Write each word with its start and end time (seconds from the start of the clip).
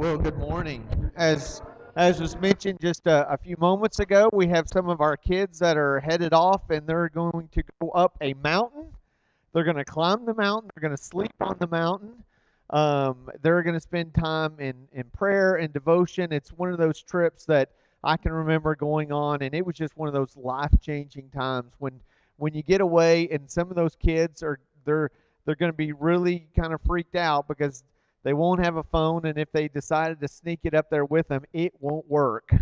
Well, 0.00 0.16
good 0.16 0.38
morning. 0.38 0.88
As 1.14 1.60
as 1.94 2.22
was 2.22 2.34
mentioned 2.38 2.80
just 2.80 3.06
a, 3.06 3.30
a 3.30 3.36
few 3.36 3.56
moments 3.58 3.98
ago, 3.98 4.30
we 4.32 4.46
have 4.46 4.66
some 4.66 4.88
of 4.88 5.02
our 5.02 5.14
kids 5.14 5.58
that 5.58 5.76
are 5.76 6.00
headed 6.00 6.32
off 6.32 6.70
and 6.70 6.86
they're 6.86 7.10
going 7.10 7.48
to 7.48 7.62
go 7.82 7.90
up 7.90 8.16
a 8.22 8.32
mountain. 8.32 8.94
They're 9.52 9.62
going 9.62 9.76
to 9.76 9.84
climb 9.84 10.24
the 10.24 10.32
mountain. 10.32 10.70
They're 10.74 10.88
going 10.88 10.96
to 10.96 11.02
sleep 11.02 11.34
on 11.42 11.56
the 11.60 11.66
mountain. 11.66 12.14
Um, 12.70 13.28
they're 13.42 13.62
going 13.62 13.74
to 13.74 13.80
spend 13.80 14.14
time 14.14 14.54
in, 14.58 14.88
in 14.92 15.04
prayer 15.10 15.56
and 15.56 15.70
devotion. 15.70 16.32
It's 16.32 16.48
one 16.48 16.72
of 16.72 16.78
those 16.78 17.02
trips 17.02 17.44
that 17.44 17.68
I 18.02 18.16
can 18.16 18.32
remember 18.32 18.74
going 18.76 19.12
on, 19.12 19.42
and 19.42 19.54
it 19.54 19.66
was 19.66 19.76
just 19.76 19.98
one 19.98 20.08
of 20.08 20.14
those 20.14 20.34
life 20.34 20.72
changing 20.80 21.28
times 21.28 21.74
when 21.78 22.00
when 22.38 22.54
you 22.54 22.62
get 22.62 22.80
away 22.80 23.28
and 23.30 23.50
some 23.50 23.68
of 23.68 23.76
those 23.76 23.96
kids 23.96 24.42
are 24.42 24.60
they're 24.86 25.10
they're 25.44 25.56
going 25.56 25.72
to 25.72 25.76
be 25.76 25.92
really 25.92 26.46
kind 26.56 26.72
of 26.72 26.80
freaked 26.80 27.16
out 27.16 27.46
because 27.48 27.84
they 28.22 28.34
won't 28.34 28.62
have 28.64 28.76
a 28.76 28.82
phone, 28.82 29.24
and 29.26 29.38
if 29.38 29.50
they 29.52 29.68
decided 29.68 30.20
to 30.20 30.28
sneak 30.28 30.60
it 30.64 30.74
up 30.74 30.90
there 30.90 31.04
with 31.04 31.28
them, 31.28 31.42
it 31.52 31.72
won't 31.80 32.08
work. 32.08 32.54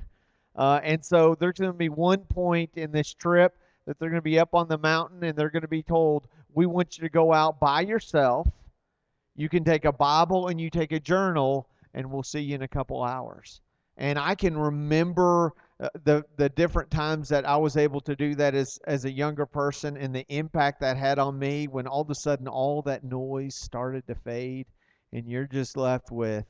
Uh, 0.55 0.81
and 0.83 1.05
so 1.05 1.37
there's 1.39 1.59
going 1.59 1.73
to 1.73 1.79
be 1.79 1.89
one 1.89 2.21
point 2.21 2.71
in 2.75 2.93
this 2.93 3.12
trip 3.15 3.57
that 3.87 3.98
they're 3.98 4.11
going 4.11 4.19
to 4.19 4.23
be 4.23 4.39
up 4.39 4.55
on 4.55 4.69
the 4.69 4.79
mountain 4.79 5.23
and 5.25 5.37
they're 5.37 5.51
going 5.51 5.62
to 5.62 5.69
be 5.69 5.83
told, 5.83 6.29
We 6.53 6.67
want 6.67 6.98
you 6.98 7.03
to 7.03 7.09
go 7.09 7.33
out 7.33 7.59
by 7.59 7.81
yourself. 7.83 8.48
You 9.34 9.48
can 9.48 9.65
take 9.65 9.84
a 9.84 9.93
Bible 9.93 10.48
and 10.48 10.61
you 10.61 10.69
take 10.69 10.93
a 10.93 11.01
journal, 11.01 11.69
and 11.95 12.11
we'll 12.11 12.25
see 12.25 12.41
you 12.41 12.55
in 12.55 12.62
a 12.62 12.69
couple 12.69 13.03
hours. 13.03 13.61
And 13.97 14.19
I 14.19 14.34
can 14.34 14.56
remember 14.56 15.53
uh, 15.81 15.89
the 16.05 16.25
the 16.37 16.48
different 16.48 16.91
times 16.91 17.29
that 17.29 17.45
I 17.45 17.56
was 17.56 17.77
able 17.77 18.01
to 18.03 18.17
do 18.17 18.34
that 18.37 18.55
as 18.55 18.79
as 18.87 19.05
a 19.05 19.11
younger 19.11 19.47
person 19.47 19.97
and 19.97 20.15
the 20.15 20.27
impact 20.29 20.81
that 20.81 20.97
had 20.97 21.19
on 21.19 21.39
me 21.39 21.69
when 21.69 21.87
all 21.87 22.03
of 22.03 22.11
a 22.11 22.15
sudden 22.17 22.48
all 22.48 22.83
that 22.83 23.05
noise 23.05 23.56
started 23.56 24.06
to 24.09 24.15
fade 24.17 24.67
and 25.12 25.29
you're 25.29 25.47
just 25.47 25.77
left 25.77 26.11
with 26.11 26.45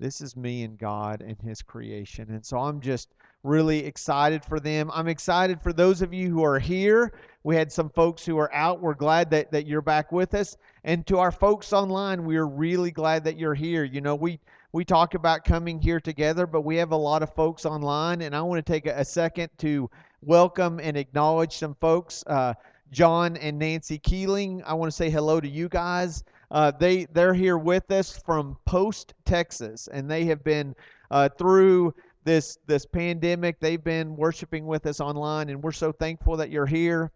this 0.00 0.22
is 0.22 0.34
me 0.34 0.64
and 0.64 0.78
God 0.78 1.20
and 1.20 1.36
His 1.42 1.60
creation. 1.60 2.30
And 2.30 2.44
so 2.44 2.58
I'm 2.58 2.80
just 2.80 3.10
really 3.42 3.84
excited 3.84 4.44
for 4.44 4.58
them. 4.58 4.90
I'm 4.94 5.08
excited 5.08 5.60
for 5.60 5.74
those 5.74 6.00
of 6.00 6.14
you 6.14 6.30
who 6.30 6.42
are 6.42 6.58
here. 6.58 7.12
We 7.44 7.54
had 7.54 7.70
some 7.70 7.90
folks 7.90 8.24
who 8.24 8.38
are 8.38 8.52
out. 8.54 8.80
We're 8.80 8.94
glad 8.94 9.30
that, 9.30 9.52
that 9.52 9.66
you're 9.66 9.82
back 9.82 10.10
with 10.10 10.34
us. 10.34 10.56
And 10.84 11.06
to 11.06 11.18
our 11.18 11.30
folks 11.30 11.72
online, 11.74 12.24
we're 12.24 12.46
really 12.46 12.90
glad 12.90 13.24
that 13.24 13.38
you're 13.38 13.54
here. 13.54 13.84
You 13.84 14.00
know, 14.00 14.14
we 14.14 14.40
we 14.72 14.84
talk 14.84 15.14
about 15.14 15.44
coming 15.44 15.80
here 15.80 16.00
together, 16.00 16.46
but 16.46 16.62
we 16.62 16.76
have 16.76 16.92
a 16.92 16.96
lot 16.96 17.22
of 17.22 17.34
folks 17.34 17.66
online, 17.66 18.22
and 18.22 18.36
I 18.36 18.40
want 18.40 18.64
to 18.64 18.72
take 18.72 18.86
a, 18.86 19.00
a 19.00 19.04
second 19.04 19.50
to 19.58 19.90
welcome 20.22 20.78
and 20.80 20.96
acknowledge 20.96 21.56
some 21.56 21.74
folks. 21.74 22.22
Uh, 22.26 22.54
John 22.92 23.36
and 23.36 23.58
Nancy 23.58 23.98
Keeling, 23.98 24.62
I 24.64 24.74
want 24.74 24.90
to 24.90 24.96
say 24.96 25.10
hello 25.10 25.40
to 25.40 25.48
you 25.48 25.68
guys. 25.68 26.24
Uh, 26.50 26.70
they 26.72 27.04
they're 27.12 27.34
here 27.34 27.58
with 27.58 27.90
us 27.90 28.18
from 28.24 28.56
Post, 28.64 29.14
Texas, 29.24 29.88
and 29.92 30.10
they 30.10 30.24
have 30.24 30.42
been 30.42 30.74
uh, 31.10 31.28
through 31.28 31.94
this 32.24 32.58
this 32.66 32.84
pandemic. 32.84 33.60
They've 33.60 33.82
been 33.82 34.16
worshiping 34.16 34.66
with 34.66 34.86
us 34.86 35.00
online, 35.00 35.48
and 35.50 35.62
we're 35.62 35.72
so 35.72 35.92
thankful 35.92 36.36
that 36.36 36.50
you're 36.50 36.66
here. 36.66 37.12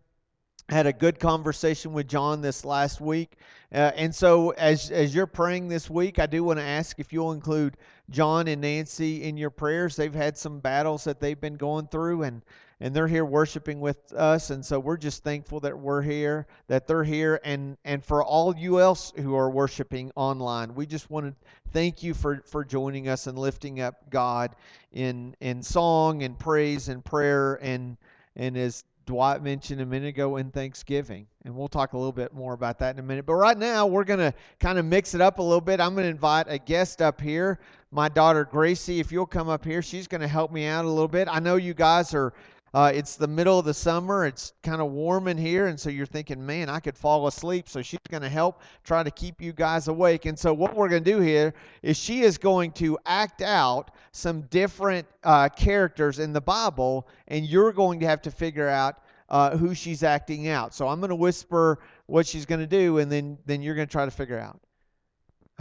had 0.68 0.86
a 0.86 0.92
good 0.92 1.18
conversation 1.18 1.92
with 1.92 2.08
John 2.08 2.40
this 2.40 2.64
last 2.64 3.00
week, 3.00 3.36
uh, 3.72 3.92
and 3.96 4.14
so 4.14 4.50
as 4.50 4.90
as 4.90 5.14
you're 5.14 5.26
praying 5.26 5.68
this 5.68 5.90
week, 5.90 6.18
I 6.18 6.26
do 6.26 6.44
want 6.44 6.58
to 6.58 6.64
ask 6.64 6.98
if 7.00 7.12
you'll 7.12 7.32
include 7.32 7.76
John 8.10 8.48
and 8.48 8.60
Nancy 8.60 9.24
in 9.24 9.36
your 9.36 9.50
prayers. 9.50 9.96
They've 9.96 10.14
had 10.14 10.38
some 10.38 10.60
battles 10.60 11.04
that 11.04 11.20
they've 11.20 11.40
been 11.40 11.56
going 11.56 11.88
through, 11.88 12.22
and 12.22 12.40
and 12.84 12.94
they're 12.94 13.08
here 13.08 13.24
worshiping 13.24 13.80
with 13.80 14.12
us 14.12 14.50
and 14.50 14.62
so 14.62 14.78
we're 14.78 14.98
just 14.98 15.24
thankful 15.24 15.58
that 15.58 15.76
we're 15.76 16.02
here 16.02 16.46
that 16.66 16.86
they're 16.86 17.02
here 17.02 17.40
and 17.42 17.78
and 17.86 18.04
for 18.04 18.22
all 18.22 18.54
you 18.54 18.78
else 18.78 19.10
who 19.16 19.34
are 19.34 19.48
worshiping 19.48 20.12
online 20.16 20.74
we 20.74 20.84
just 20.84 21.10
want 21.10 21.24
to 21.24 21.34
thank 21.72 22.02
you 22.02 22.12
for 22.12 22.42
for 22.44 22.62
joining 22.62 23.08
us 23.08 23.26
and 23.26 23.38
lifting 23.38 23.80
up 23.80 24.10
god 24.10 24.54
in 24.92 25.34
in 25.40 25.62
song 25.62 26.24
and 26.24 26.38
praise 26.38 26.90
and 26.90 27.02
prayer 27.02 27.58
and 27.62 27.96
and 28.36 28.54
as 28.54 28.84
Dwight 29.06 29.42
mentioned 29.42 29.82
a 29.82 29.86
minute 29.86 30.08
ago 30.08 30.36
in 30.36 30.50
Thanksgiving. 30.50 31.26
And 31.44 31.54
we'll 31.54 31.68
talk 31.68 31.92
a 31.92 31.98
little 31.98 32.10
bit 32.10 32.32
more 32.32 32.54
about 32.54 32.78
that 32.78 32.94
in 32.94 32.98
a 32.98 33.02
minute. 33.02 33.26
But 33.26 33.34
right 33.34 33.58
now, 33.58 33.86
we're 33.86 34.04
going 34.04 34.18
to 34.20 34.32
kind 34.60 34.78
of 34.78 34.86
mix 34.86 35.14
it 35.14 35.20
up 35.20 35.40
a 35.40 35.42
little 35.42 35.60
bit. 35.60 35.78
I'm 35.78 35.92
going 35.94 36.04
to 36.06 36.10
invite 36.10 36.46
a 36.48 36.56
guest 36.56 37.02
up 37.02 37.20
here, 37.20 37.58
my 37.90 38.08
daughter 38.08 38.46
Gracie. 38.46 39.00
If 39.00 39.12
you'll 39.12 39.26
come 39.26 39.50
up 39.50 39.62
here, 39.62 39.82
she's 39.82 40.08
going 40.08 40.22
to 40.22 40.28
help 40.28 40.52
me 40.52 40.64
out 40.64 40.86
a 40.86 40.88
little 40.88 41.06
bit. 41.06 41.28
I 41.30 41.38
know 41.38 41.56
you 41.56 41.74
guys 41.74 42.14
are 42.14 42.32
uh, 42.74 42.90
it's 42.92 43.14
the 43.14 43.28
middle 43.28 43.56
of 43.56 43.64
the 43.64 43.72
summer. 43.72 44.26
It's 44.26 44.52
kind 44.64 44.82
of 44.82 44.90
warm 44.90 45.28
in 45.28 45.38
here, 45.38 45.68
and 45.68 45.78
so 45.78 45.90
you're 45.90 46.06
thinking, 46.06 46.44
man, 46.44 46.68
I 46.68 46.80
could 46.80 46.96
fall 46.96 47.28
asleep. 47.28 47.68
So 47.68 47.82
she's 47.82 48.00
going 48.10 48.24
to 48.24 48.28
help 48.28 48.62
try 48.82 49.04
to 49.04 49.12
keep 49.12 49.40
you 49.40 49.52
guys 49.52 49.86
awake. 49.86 50.26
And 50.26 50.36
so 50.36 50.52
what 50.52 50.74
we're 50.74 50.88
going 50.88 51.04
to 51.04 51.10
do 51.10 51.20
here 51.20 51.54
is 51.82 51.96
she 51.96 52.22
is 52.22 52.36
going 52.36 52.72
to 52.72 52.98
act 53.06 53.42
out 53.42 53.92
some 54.10 54.42
different 54.42 55.06
uh, 55.22 55.48
characters 55.50 56.18
in 56.18 56.32
the 56.32 56.40
Bible, 56.40 57.06
and 57.28 57.46
you're 57.46 57.72
going 57.72 58.00
to 58.00 58.06
have 58.06 58.20
to 58.22 58.32
figure 58.32 58.68
out 58.68 58.96
uh, 59.28 59.56
who 59.56 59.72
she's 59.72 60.02
acting 60.02 60.48
out. 60.48 60.74
So 60.74 60.88
I'm 60.88 60.98
going 60.98 61.10
to 61.10 61.16
whisper 61.16 61.78
what 62.06 62.26
she's 62.26 62.44
going 62.44 62.60
to 62.60 62.66
do, 62.66 62.98
and 62.98 63.10
then 63.10 63.38
then 63.46 63.62
you're 63.62 63.76
going 63.76 63.86
to 63.86 63.92
try 63.92 64.04
to 64.04 64.10
figure 64.10 64.38
out. 64.38 64.60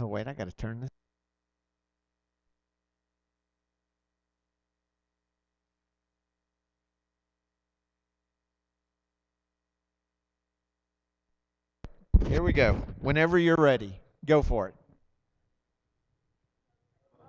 Oh 0.00 0.08
wait, 0.08 0.26
I 0.26 0.32
got 0.32 0.50
to 0.50 0.56
turn 0.56 0.80
this. 0.80 0.90
Here 12.34 12.42
we 12.42 12.52
go. 12.52 12.72
Whenever 13.00 13.38
you're 13.38 13.54
ready, 13.56 13.94
go 14.26 14.42
for 14.42 14.66
it. 14.66 14.74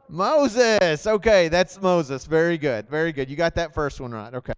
Moses. 0.10 1.06
Okay, 1.06 1.48
that's 1.48 1.80
Moses. 1.80 2.26
Very 2.26 2.58
good. 2.58 2.90
Very 2.90 3.12
good. 3.12 3.30
You 3.30 3.36
got 3.36 3.54
that 3.54 3.72
first 3.76 4.02
one 4.02 4.10
right. 4.10 4.34
Okay. 4.34 4.54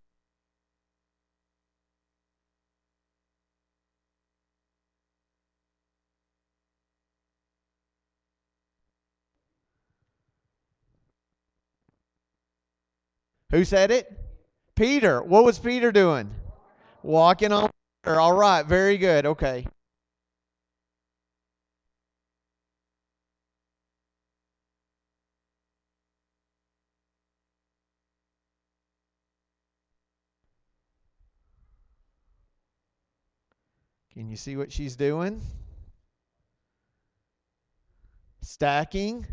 Who 13.51 13.65
said 13.65 13.91
it? 13.91 14.09
Peter. 14.75 15.21
What 15.21 15.43
was 15.43 15.59
Peter 15.59 15.91
doing? 15.91 16.33
Walking 17.03 17.51
on 17.51 17.69
water. 18.05 18.21
All 18.21 18.31
right. 18.31 18.65
Very 18.65 18.97
good. 18.97 19.25
Okay. 19.25 19.67
Can 34.17 34.31
you 34.31 34.35
see 34.35 34.57
what 34.57 34.71
she's 34.71 34.95
doing? 34.95 35.39
Stacking. 38.41 39.27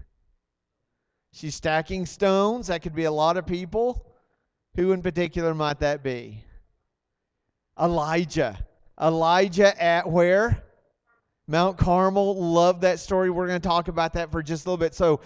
She's 1.33 1.55
stacking 1.55 2.05
stones. 2.05 2.67
That 2.67 2.83
could 2.83 2.95
be 2.95 3.05
a 3.05 3.11
lot 3.11 3.39
of 3.39 3.47
people. 3.47 4.05
Who 4.77 4.93
in 4.93 5.01
particular 5.01 5.55
might 5.55 5.81
that 5.81 6.03
be? 6.03 6.45
Elijah. 7.81 8.59
Elijah 9.01 9.83
at 9.83 10.07
where? 10.07 10.63
Mount 11.49 11.79
Carmel. 11.79 12.37
Love 12.53 12.83
that 12.83 13.01
story. 13.01 13.31
We're 13.31 13.47
going 13.49 13.63
to 13.63 13.67
talk 13.67 13.89
about 13.89 14.13
that 14.13 14.31
for 14.31 14.43
just 14.43 14.67
a 14.67 14.69
little 14.69 14.77
bit. 14.77 14.95
So, 14.95 15.23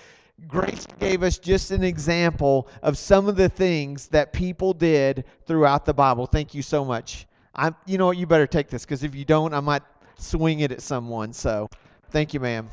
Grace 0.46 0.86
gave 1.00 1.24
us 1.24 1.36
just 1.36 1.72
an 1.72 1.82
example 1.82 2.68
of 2.80 2.96
some 2.96 3.28
of 3.28 3.34
the 3.34 3.48
things 3.48 4.06
that 4.10 4.32
people 4.32 4.72
did 4.72 5.24
throughout 5.48 5.84
the 5.84 5.94
Bible. 5.94 6.26
Thank 6.26 6.54
you 6.54 6.62
so 6.62 6.84
much. 6.84 7.26
I, 7.58 7.74
you 7.86 7.98
know 7.98 8.06
what? 8.06 8.16
You 8.16 8.26
better 8.26 8.46
take 8.46 8.68
this 8.68 8.84
because 8.84 9.02
if 9.02 9.16
you 9.16 9.24
don't, 9.24 9.52
I 9.52 9.58
might 9.58 9.82
swing 10.16 10.60
it 10.60 10.70
at 10.70 10.80
someone. 10.80 11.32
So, 11.32 11.68
thank 12.10 12.32
you, 12.32 12.38
ma'am. 12.38 12.70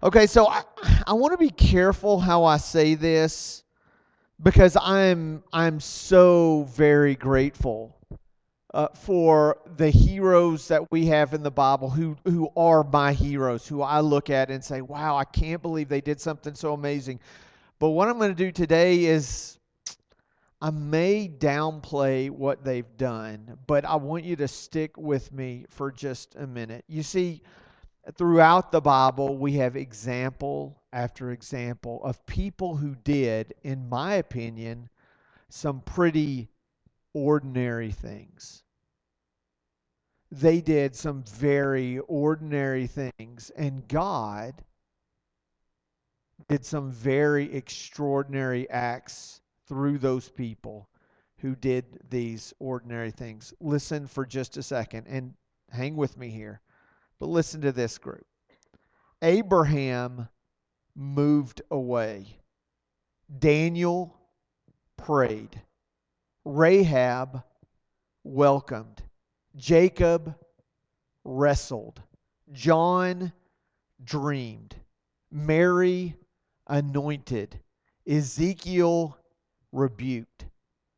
Okay, 0.00 0.28
so 0.28 0.46
I, 0.46 0.62
I 1.04 1.12
want 1.14 1.32
to 1.32 1.38
be 1.38 1.50
careful 1.50 2.20
how 2.20 2.44
I 2.44 2.58
say 2.58 2.94
this 2.94 3.64
because 4.40 4.76
I'm 4.80 5.42
I'm 5.52 5.80
so 5.80 6.68
very 6.70 7.16
grateful 7.16 7.96
uh, 8.72 8.86
for 8.94 9.58
the 9.76 9.90
heroes 9.90 10.68
that 10.68 10.88
we 10.92 11.06
have 11.06 11.34
in 11.34 11.42
the 11.42 11.50
Bible 11.50 11.90
who 11.90 12.16
who 12.22 12.48
are 12.56 12.84
my 12.84 13.12
heroes, 13.12 13.66
who 13.66 13.82
I 13.82 13.98
look 13.98 14.30
at 14.30 14.48
and 14.52 14.62
say, 14.62 14.80
"Wow, 14.80 15.16
I 15.16 15.24
can't 15.24 15.60
believe 15.60 15.88
they 15.88 16.00
did 16.00 16.20
something 16.20 16.54
so 16.54 16.74
amazing." 16.74 17.18
But 17.80 17.90
what 17.90 18.06
I'm 18.06 18.18
going 18.18 18.30
to 18.30 18.44
do 18.44 18.52
today 18.52 19.06
is 19.06 19.57
I 20.60 20.70
may 20.70 21.28
downplay 21.28 22.30
what 22.30 22.64
they've 22.64 22.96
done, 22.96 23.58
but 23.66 23.84
I 23.84 23.94
want 23.94 24.24
you 24.24 24.34
to 24.36 24.48
stick 24.48 24.96
with 24.96 25.30
me 25.32 25.66
for 25.68 25.92
just 25.92 26.34
a 26.34 26.48
minute. 26.48 26.84
You 26.88 27.04
see, 27.04 27.42
throughout 28.16 28.72
the 28.72 28.80
Bible, 28.80 29.36
we 29.36 29.52
have 29.54 29.76
example 29.76 30.82
after 30.92 31.30
example 31.30 32.02
of 32.02 32.26
people 32.26 32.76
who 32.76 32.96
did, 32.96 33.54
in 33.62 33.88
my 33.88 34.14
opinion, 34.14 34.88
some 35.48 35.80
pretty 35.82 36.48
ordinary 37.14 37.92
things. 37.92 38.64
They 40.32 40.60
did 40.60 40.96
some 40.96 41.22
very 41.22 42.00
ordinary 42.00 42.88
things, 42.88 43.50
and 43.56 43.86
God 43.86 44.64
did 46.48 46.64
some 46.64 46.90
very 46.90 47.52
extraordinary 47.54 48.68
acts 48.70 49.40
through 49.68 49.98
those 49.98 50.28
people 50.28 50.88
who 51.38 51.54
did 51.54 52.00
these 52.10 52.52
ordinary 52.58 53.10
things. 53.10 53.54
Listen 53.60 54.06
for 54.06 54.26
just 54.26 54.56
a 54.56 54.62
second 54.62 55.06
and 55.06 55.34
hang 55.70 55.96
with 55.96 56.16
me 56.16 56.30
here. 56.30 56.60
But 57.18 57.28
listen 57.28 57.60
to 57.60 57.72
this 57.72 57.98
group. 57.98 58.26
Abraham 59.22 60.28
moved 60.94 61.62
away. 61.70 62.26
Daniel 63.38 64.16
prayed. 64.96 65.60
Rahab 66.44 67.42
welcomed. 68.24 69.02
Jacob 69.56 70.34
wrestled. 71.24 72.00
John 72.52 73.32
dreamed. 74.02 74.74
Mary 75.30 76.16
anointed. 76.66 77.58
Ezekiel 78.06 79.18
rebuked. 79.72 80.46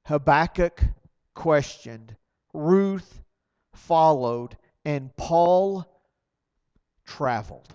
Habakkuk 0.07 0.83
questioned. 1.35 2.17
Ruth 2.53 3.21
followed. 3.75 4.57
And 4.85 5.15
Paul 5.17 5.87
traveled. 7.07 7.75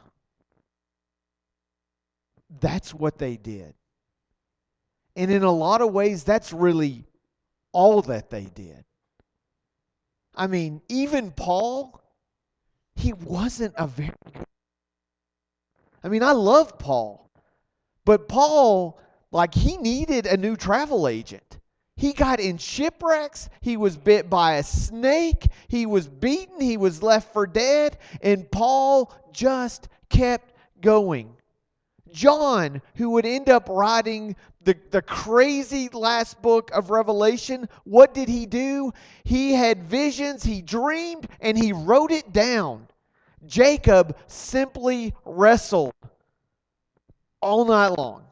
That's 2.60 2.94
what 2.94 3.18
they 3.18 3.38
did. 3.38 3.74
And 5.16 5.32
in 5.32 5.44
a 5.44 5.52
lot 5.52 5.82
of 5.82 5.94
ways, 5.94 6.24
that's 6.24 6.52
really 6.52 7.06
all 7.72 8.02
that 8.04 8.30
they 8.30 8.46
did. 8.46 8.84
I 10.36 10.48
mean, 10.48 10.82
even 10.90 11.32
Paul, 11.32 12.02
he 12.96 13.14
wasn't 13.14 13.74
a 13.78 13.88
very. 13.88 14.14
I 16.04 16.10
mean, 16.10 16.24
I 16.24 16.32
love 16.32 16.78
Paul, 16.78 17.30
but 18.04 18.28
Paul, 18.28 19.00
like, 19.36 19.54
he 19.54 19.76
needed 19.76 20.28
a 20.28 20.38
new 20.38 20.56
travel 20.56 21.10
agent. 21.10 21.60
He 21.98 22.14
got 22.14 22.40
in 22.40 22.58
shipwrecks. 22.58 23.50
He 23.60 23.76
was 23.76 23.98
bit 23.98 24.30
by 24.30 24.56
a 24.56 24.64
snake. 24.64 25.48
He 25.68 25.86
was 25.86 26.08
beaten. 26.08 26.62
He 26.62 26.78
was 26.78 27.04
left 27.04 27.34
for 27.34 27.46
dead. 27.46 27.98
And 28.22 28.50
Paul 28.50 29.14
just 29.34 29.90
kept 30.08 30.54
going. 30.80 31.36
John, 32.14 32.82
who 32.96 33.10
would 33.10 33.26
end 33.26 33.50
up 33.50 33.68
writing 33.70 34.38
the, 34.62 34.78
the 34.92 35.02
crazy 35.02 35.90
last 35.90 36.42
book 36.42 36.72
of 36.72 36.90
Revelation, 36.90 37.68
what 37.84 38.14
did 38.14 38.30
he 38.30 38.46
do? 38.46 38.94
He 39.26 39.52
had 39.52 39.84
visions, 39.84 40.44
he 40.44 40.62
dreamed, 40.62 41.28
and 41.42 41.58
he 41.58 41.74
wrote 41.74 42.12
it 42.12 42.32
down. 42.32 42.88
Jacob 43.46 44.16
simply 44.28 45.14
wrestled 45.26 45.94
all 47.42 47.66
night 47.66 47.98
long. 47.98 48.26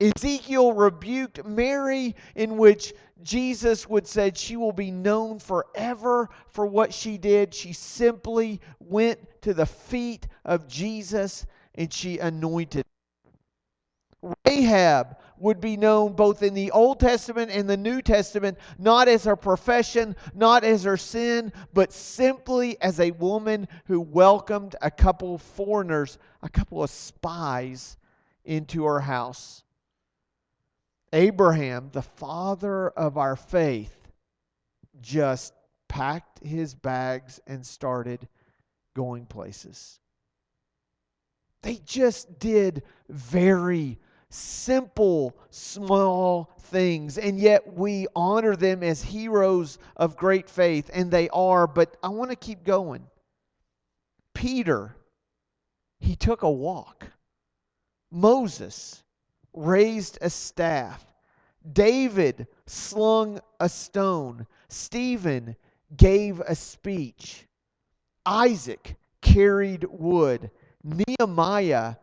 Ezekiel 0.00 0.72
rebuked 0.72 1.44
Mary, 1.44 2.16
in 2.34 2.56
which 2.56 2.92
Jesus 3.22 3.88
would 3.88 4.06
say 4.06 4.32
she 4.34 4.56
will 4.56 4.72
be 4.72 4.90
known 4.90 5.38
forever 5.38 6.28
for 6.48 6.66
what 6.66 6.92
she 6.92 7.16
did. 7.16 7.54
She 7.54 7.72
simply 7.72 8.60
went 8.80 9.20
to 9.42 9.54
the 9.54 9.66
feet 9.66 10.26
of 10.44 10.66
Jesus 10.66 11.46
and 11.76 11.92
she 11.92 12.18
anointed. 12.18 12.84
Rahab 14.46 15.16
would 15.38 15.60
be 15.60 15.76
known 15.76 16.14
both 16.14 16.42
in 16.42 16.54
the 16.54 16.70
Old 16.70 16.98
Testament 16.98 17.50
and 17.50 17.68
the 17.68 17.76
New 17.76 18.02
Testament, 18.02 18.58
not 18.78 19.06
as 19.06 19.24
her 19.24 19.36
profession, 19.36 20.16
not 20.34 20.64
as 20.64 20.84
her 20.84 20.96
sin, 20.96 21.52
but 21.72 21.92
simply 21.92 22.80
as 22.80 23.00
a 23.00 23.10
woman 23.12 23.68
who 23.86 24.00
welcomed 24.00 24.74
a 24.82 24.90
couple 24.90 25.38
foreigners, 25.38 26.18
a 26.42 26.48
couple 26.48 26.82
of 26.82 26.90
spies 26.90 27.96
into 28.44 28.84
her 28.84 29.00
house. 29.00 29.62
Abraham, 31.14 31.90
the 31.92 32.02
father 32.02 32.90
of 32.90 33.16
our 33.16 33.36
faith, 33.36 33.96
just 35.00 35.54
packed 35.88 36.44
his 36.44 36.74
bags 36.74 37.40
and 37.46 37.64
started 37.64 38.26
going 38.96 39.24
places. 39.24 40.00
They 41.62 41.76
just 41.86 42.40
did 42.40 42.82
very 43.08 44.00
simple, 44.28 45.36
small 45.50 46.50
things, 46.58 47.16
and 47.16 47.38
yet 47.38 47.72
we 47.72 48.08
honor 48.16 48.56
them 48.56 48.82
as 48.82 49.00
heroes 49.00 49.78
of 49.96 50.16
great 50.16 50.50
faith, 50.50 50.90
and 50.92 51.12
they 51.12 51.28
are, 51.28 51.68
but 51.68 51.96
I 52.02 52.08
want 52.08 52.30
to 52.30 52.36
keep 52.36 52.64
going. 52.64 53.06
Peter, 54.34 54.96
he 56.00 56.16
took 56.16 56.42
a 56.42 56.50
walk. 56.50 57.06
Moses 58.10 59.03
raised 59.54 60.18
a 60.20 60.28
staff. 60.28 61.04
David 61.72 62.46
slung 62.66 63.40
a 63.60 63.68
stone. 63.68 64.46
Stephen 64.68 65.56
gave 65.96 66.40
a 66.40 66.54
speech. 66.54 67.46
Isaac 68.26 68.96
carried 69.22 69.84
wood. 69.88 70.50
Nehemiah 70.82 71.96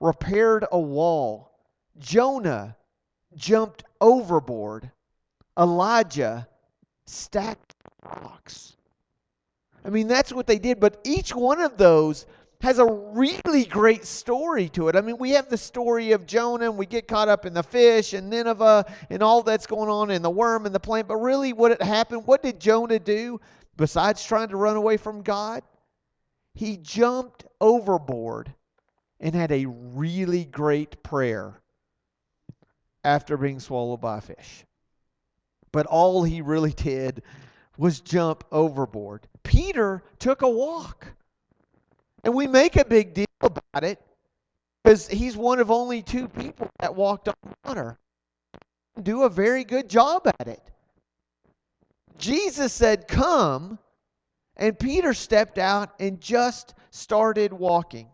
repaired 0.00 0.66
a 0.72 0.78
wall. 0.78 1.52
Jonah 1.98 2.76
jumped 3.36 3.84
overboard. 4.00 4.90
Elijah 5.58 6.48
stacked 7.06 7.74
rocks. 8.02 8.76
I 9.84 9.90
mean, 9.90 10.08
that's 10.08 10.32
what 10.32 10.46
they 10.46 10.58
did, 10.58 10.80
but 10.80 11.00
each 11.04 11.34
one 11.34 11.60
of 11.60 11.76
those 11.76 12.26
has 12.64 12.78
a 12.78 12.86
really 12.86 13.66
great 13.66 14.06
story 14.06 14.70
to 14.70 14.88
it. 14.88 14.96
I 14.96 15.02
mean, 15.02 15.18
we 15.18 15.32
have 15.32 15.50
the 15.50 15.58
story 15.58 16.12
of 16.12 16.24
Jonah, 16.24 16.64
and 16.64 16.78
we 16.78 16.86
get 16.86 17.06
caught 17.06 17.28
up 17.28 17.44
in 17.44 17.52
the 17.52 17.62
fish 17.62 18.14
and 18.14 18.30
Nineveh 18.30 18.86
and 19.10 19.22
all 19.22 19.42
that's 19.42 19.66
going 19.66 19.90
on, 19.90 20.10
and 20.10 20.24
the 20.24 20.30
worm 20.30 20.64
and 20.64 20.74
the 20.74 20.80
plant. 20.80 21.06
But 21.06 21.16
really, 21.16 21.52
what 21.52 21.72
had 21.72 21.82
happened, 21.82 22.26
what 22.26 22.42
did 22.42 22.58
Jonah 22.58 22.98
do 22.98 23.38
besides 23.76 24.24
trying 24.24 24.48
to 24.48 24.56
run 24.56 24.76
away 24.76 24.96
from 24.96 25.20
God? 25.20 25.62
He 26.54 26.78
jumped 26.78 27.44
overboard 27.60 28.54
and 29.20 29.34
had 29.34 29.52
a 29.52 29.66
really 29.66 30.46
great 30.46 31.02
prayer 31.02 31.60
after 33.04 33.36
being 33.36 33.60
swallowed 33.60 34.00
by 34.00 34.18
a 34.18 34.22
fish. 34.22 34.64
But 35.70 35.84
all 35.84 36.22
he 36.22 36.40
really 36.40 36.72
did 36.76 37.24
was 37.76 38.00
jump 38.00 38.42
overboard. 38.50 39.26
Peter 39.42 40.02
took 40.18 40.40
a 40.40 40.48
walk. 40.48 41.08
And 42.24 42.34
we 42.34 42.46
make 42.46 42.76
a 42.76 42.84
big 42.84 43.12
deal 43.12 43.26
about 43.42 43.84
it 43.84 44.00
because 44.82 45.06
he's 45.06 45.36
one 45.36 45.60
of 45.60 45.70
only 45.70 46.02
two 46.02 46.26
people 46.26 46.70
that 46.80 46.94
walked 46.94 47.28
on 47.28 47.34
water. 47.64 47.98
Do 49.02 49.24
a 49.24 49.28
very 49.28 49.62
good 49.62 49.88
job 49.88 50.26
at 50.40 50.48
it. 50.48 50.62
Jesus 52.16 52.72
said, 52.72 53.06
Come, 53.08 53.78
and 54.56 54.78
Peter 54.78 55.12
stepped 55.12 55.58
out 55.58 55.90
and 56.00 56.20
just 56.20 56.74
started 56.90 57.52
walking. 57.52 58.08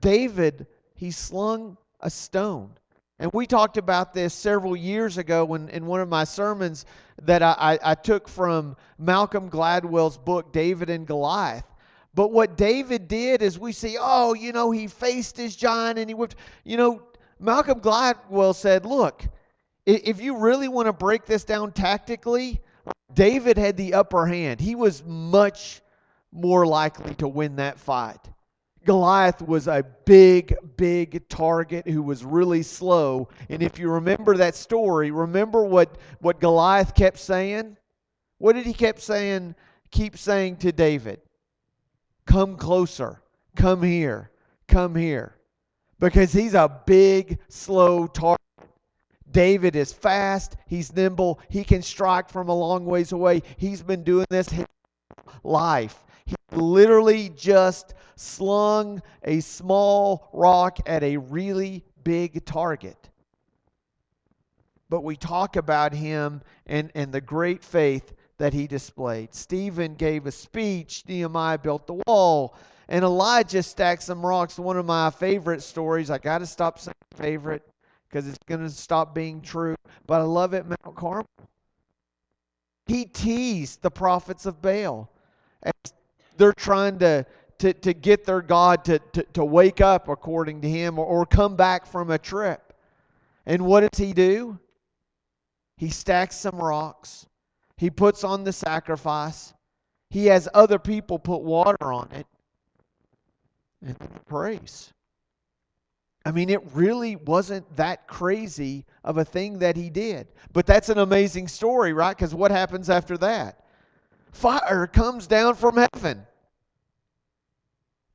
David, 0.00 0.66
he 0.94 1.10
slung 1.10 1.76
a 2.00 2.08
stone. 2.08 2.70
And 3.18 3.30
we 3.34 3.46
talked 3.46 3.76
about 3.76 4.14
this 4.14 4.32
several 4.32 4.74
years 4.74 5.18
ago 5.18 5.44
when, 5.44 5.68
in 5.68 5.84
one 5.84 6.00
of 6.00 6.08
my 6.08 6.24
sermons 6.24 6.86
that 7.22 7.42
I, 7.42 7.54
I, 7.58 7.78
I 7.90 7.94
took 7.94 8.26
from 8.28 8.76
Malcolm 8.98 9.50
Gladwell's 9.50 10.16
book, 10.16 10.52
David 10.52 10.88
and 10.88 11.06
Goliath. 11.06 11.69
But 12.14 12.32
what 12.32 12.56
David 12.56 13.08
did 13.08 13.42
is 13.42 13.58
we 13.58 13.72
see, 13.72 13.96
oh, 14.00 14.34
you 14.34 14.52
know, 14.52 14.70
he 14.70 14.86
faced 14.86 15.36
his 15.36 15.54
giant 15.54 15.98
and 15.98 16.10
he 16.10 16.14
whipped. 16.14 16.36
You 16.64 16.76
know, 16.76 17.02
Malcolm 17.38 17.80
Gladwell 17.80 18.54
said, 18.54 18.84
look, 18.84 19.24
if 19.86 20.20
you 20.20 20.36
really 20.36 20.68
want 20.68 20.86
to 20.86 20.92
break 20.92 21.24
this 21.24 21.44
down 21.44 21.72
tactically, 21.72 22.60
David 23.14 23.56
had 23.56 23.76
the 23.76 23.94
upper 23.94 24.26
hand. 24.26 24.60
He 24.60 24.74
was 24.74 25.04
much 25.04 25.80
more 26.32 26.66
likely 26.66 27.14
to 27.16 27.28
win 27.28 27.56
that 27.56 27.78
fight. 27.78 28.20
Goliath 28.84 29.42
was 29.42 29.68
a 29.68 29.84
big, 30.04 30.56
big 30.76 31.28
target 31.28 31.86
who 31.86 32.02
was 32.02 32.24
really 32.24 32.62
slow. 32.62 33.28
And 33.48 33.62
if 33.62 33.78
you 33.78 33.90
remember 33.90 34.36
that 34.36 34.54
story, 34.54 35.10
remember 35.10 35.64
what, 35.64 35.98
what 36.20 36.40
Goliath 36.40 36.94
kept 36.94 37.18
saying? 37.18 37.76
What 38.38 38.54
did 38.54 38.64
he 38.64 38.72
keep 38.72 38.98
saying? 38.98 39.54
Keep 39.90 40.16
saying 40.16 40.56
to 40.58 40.72
David, 40.72 41.20
Come 42.30 42.56
closer, 42.56 43.20
come 43.56 43.82
here, 43.82 44.30
come 44.68 44.94
here. 44.94 45.34
Because 45.98 46.32
he's 46.32 46.54
a 46.54 46.80
big, 46.86 47.40
slow 47.48 48.06
target. 48.06 48.38
David 49.32 49.74
is 49.74 49.92
fast, 49.92 50.54
he's 50.68 50.94
nimble, 50.94 51.40
he 51.48 51.64
can 51.64 51.82
strike 51.82 52.28
from 52.28 52.48
a 52.48 52.54
long 52.54 52.86
ways 52.86 53.10
away. 53.10 53.42
He's 53.56 53.82
been 53.82 54.04
doing 54.04 54.26
this 54.30 54.48
his 54.48 54.64
life. 55.42 56.04
He 56.24 56.36
literally 56.52 57.30
just 57.30 57.94
slung 58.14 59.02
a 59.24 59.40
small 59.40 60.30
rock 60.32 60.78
at 60.86 61.02
a 61.02 61.16
really 61.16 61.84
big 62.04 62.44
target. 62.44 63.10
But 64.88 65.02
we 65.02 65.16
talk 65.16 65.56
about 65.56 65.92
him 65.92 66.42
and, 66.64 66.92
and 66.94 67.10
the 67.10 67.20
great 67.20 67.64
faith 67.64 68.12
that 68.40 68.54
he 68.54 68.66
displayed. 68.66 69.34
Stephen 69.34 69.94
gave 69.94 70.26
a 70.26 70.32
speech, 70.32 71.04
Nehemiah 71.06 71.58
built 71.58 71.86
the 71.86 72.00
wall, 72.06 72.56
and 72.88 73.04
Elijah 73.04 73.62
stacked 73.62 74.02
some 74.02 74.24
rocks. 74.24 74.58
One 74.58 74.78
of 74.78 74.86
my 74.86 75.10
favorite 75.10 75.62
stories. 75.62 76.10
I 76.10 76.16
got 76.16 76.38
to 76.38 76.46
stop 76.46 76.78
saying 76.78 76.94
favorite 77.14 77.62
because 78.08 78.26
it's 78.26 78.38
going 78.46 78.62
to 78.62 78.70
stop 78.70 79.14
being 79.14 79.42
true. 79.42 79.76
But 80.06 80.22
I 80.22 80.24
love 80.24 80.54
it, 80.54 80.64
Mount 80.64 80.96
Carmel. 80.96 81.26
He 82.86 83.04
teased 83.04 83.82
the 83.82 83.90
prophets 83.90 84.46
of 84.46 84.62
Baal 84.62 85.10
as 85.62 85.92
they're 86.38 86.54
trying 86.54 86.98
to, 87.00 87.26
to, 87.58 87.74
to 87.74 87.92
get 87.92 88.24
their 88.24 88.40
God 88.40 88.86
to, 88.86 88.98
to, 89.12 89.22
to 89.34 89.44
wake 89.44 89.82
up 89.82 90.08
according 90.08 90.62
to 90.62 90.68
him 90.68 90.98
or, 90.98 91.04
or 91.04 91.26
come 91.26 91.56
back 91.56 91.84
from 91.84 92.10
a 92.10 92.16
trip. 92.16 92.72
And 93.44 93.66
what 93.66 93.80
does 93.80 93.98
he 93.98 94.14
do? 94.14 94.58
He 95.76 95.90
stacks 95.90 96.36
some 96.36 96.56
rocks. 96.56 97.26
He 97.80 97.88
puts 97.88 98.24
on 98.24 98.44
the 98.44 98.52
sacrifice. 98.52 99.54
He 100.10 100.26
has 100.26 100.46
other 100.52 100.78
people 100.78 101.18
put 101.18 101.40
water 101.40 101.90
on 101.90 102.10
it 102.12 102.26
and 103.80 103.96
praise. 104.26 104.92
I 106.26 106.30
mean, 106.30 106.50
it 106.50 106.60
really 106.74 107.16
wasn't 107.16 107.74
that 107.76 108.06
crazy 108.06 108.84
of 109.02 109.16
a 109.16 109.24
thing 109.24 109.60
that 109.60 109.78
he 109.78 109.88
did. 109.88 110.28
But 110.52 110.66
that's 110.66 110.90
an 110.90 110.98
amazing 110.98 111.48
story, 111.48 111.94
right? 111.94 112.14
Because 112.14 112.34
what 112.34 112.50
happens 112.50 112.90
after 112.90 113.16
that? 113.16 113.64
Fire 114.30 114.86
comes 114.86 115.26
down 115.26 115.54
from 115.54 115.78
heaven. 115.78 116.26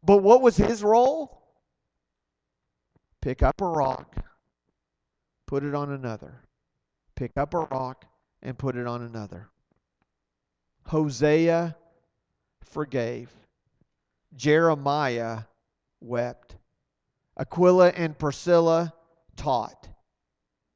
But 0.04 0.18
what 0.18 0.44
was 0.44 0.56
his 0.56 0.84
role? 0.84 1.42
Pick 3.20 3.42
up 3.42 3.60
a 3.62 3.66
rock, 3.66 4.16
put 5.48 5.64
it 5.64 5.74
on 5.74 5.92
another. 5.92 6.44
Pick 7.16 7.32
up 7.36 7.56
a 7.56 7.62
rock 7.62 8.06
and 8.44 8.56
put 8.56 8.76
it 8.76 8.86
on 8.86 9.02
another. 9.02 9.50
Hosea 10.88 11.76
forgave. 12.64 13.32
Jeremiah 14.36 15.44
wept. 16.02 16.56
Aquila 17.38 17.90
and 17.90 18.18
Priscilla 18.18 18.94
taught. 19.36 19.90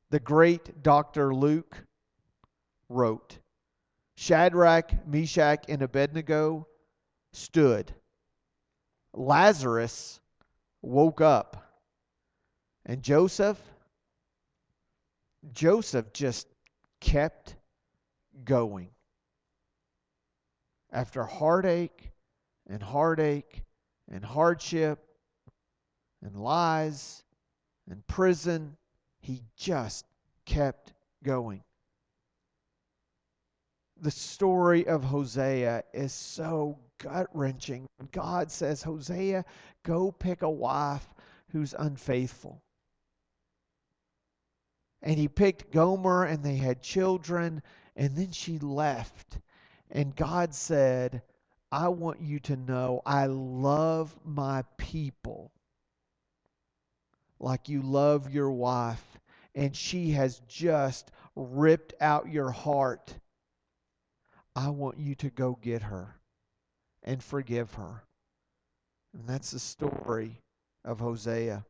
The 0.10 0.20
great 0.20 0.82
Dr. 0.82 1.34
Luke 1.34 1.78
wrote. 2.90 3.38
Shadrach, 4.16 5.08
Meshach, 5.08 5.66
and 5.70 5.82
Abednego 5.82 6.68
stood. 7.32 7.94
Lazarus 9.14 10.20
woke 10.82 11.22
up. 11.22 11.66
And 12.86 13.04
Joseph, 13.04 13.60
Joseph 15.54 16.12
just 16.12 16.48
kept 17.00 17.56
going. 18.44 18.90
After 20.92 21.24
heartache 21.24 22.12
and 22.68 22.82
heartache 22.82 23.64
and 24.10 24.24
hardship 24.24 25.00
and 26.22 26.36
lies 26.36 27.24
and 27.90 28.06
prison, 28.08 28.76
he 29.20 29.44
just 29.56 30.06
kept 30.46 30.94
going. 31.24 31.64
The 34.02 34.12
story 34.12 34.88
of 34.88 35.04
Hosea 35.04 35.84
is 35.94 36.14
so 36.14 36.80
gut 36.98 37.28
wrenching. 37.34 37.88
God 38.12 38.50
says, 38.52 38.82
Hosea, 38.82 39.44
go 39.84 40.12
pick 40.12 40.42
a 40.42 40.50
wife 40.50 41.08
who's 41.52 41.74
unfaithful. 41.78 42.62
And 45.02 45.18
he 45.18 45.28
picked 45.28 45.72
Gomer, 45.72 46.26
and 46.26 46.44
they 46.44 46.56
had 46.56 46.82
children, 46.82 47.62
and 47.96 48.16
then 48.16 48.32
she 48.32 48.60
left. 48.60 49.40
And 49.92 50.16
God 50.16 50.54
said, 50.54 51.22
I 51.72 51.88
want 51.90 52.22
you 52.22 52.40
to 52.42 52.56
know 52.56 53.02
I 53.06 53.28
love 53.28 54.16
my 54.24 54.64
people 54.78 55.52
like 57.40 57.70
you 57.70 57.82
love 57.82 58.34
your 58.34 58.52
wife, 58.52 59.04
and 59.56 59.76
she 59.76 60.12
has 60.12 60.42
just 60.48 61.12
ripped 61.36 61.94
out 62.02 62.32
your 62.32 62.52
heart. 62.52 63.16
I 64.56 64.70
want 64.70 65.00
you 65.00 65.16
to 65.16 65.30
go 65.30 65.58
get 65.62 65.82
her 65.84 66.16
and 67.04 67.24
forgive 67.24 67.74
her. 67.76 68.04
And 69.14 69.28
that's 69.28 69.52
the 69.52 69.60
story 69.60 70.42
of 70.84 71.00
Hosea. 71.00 71.66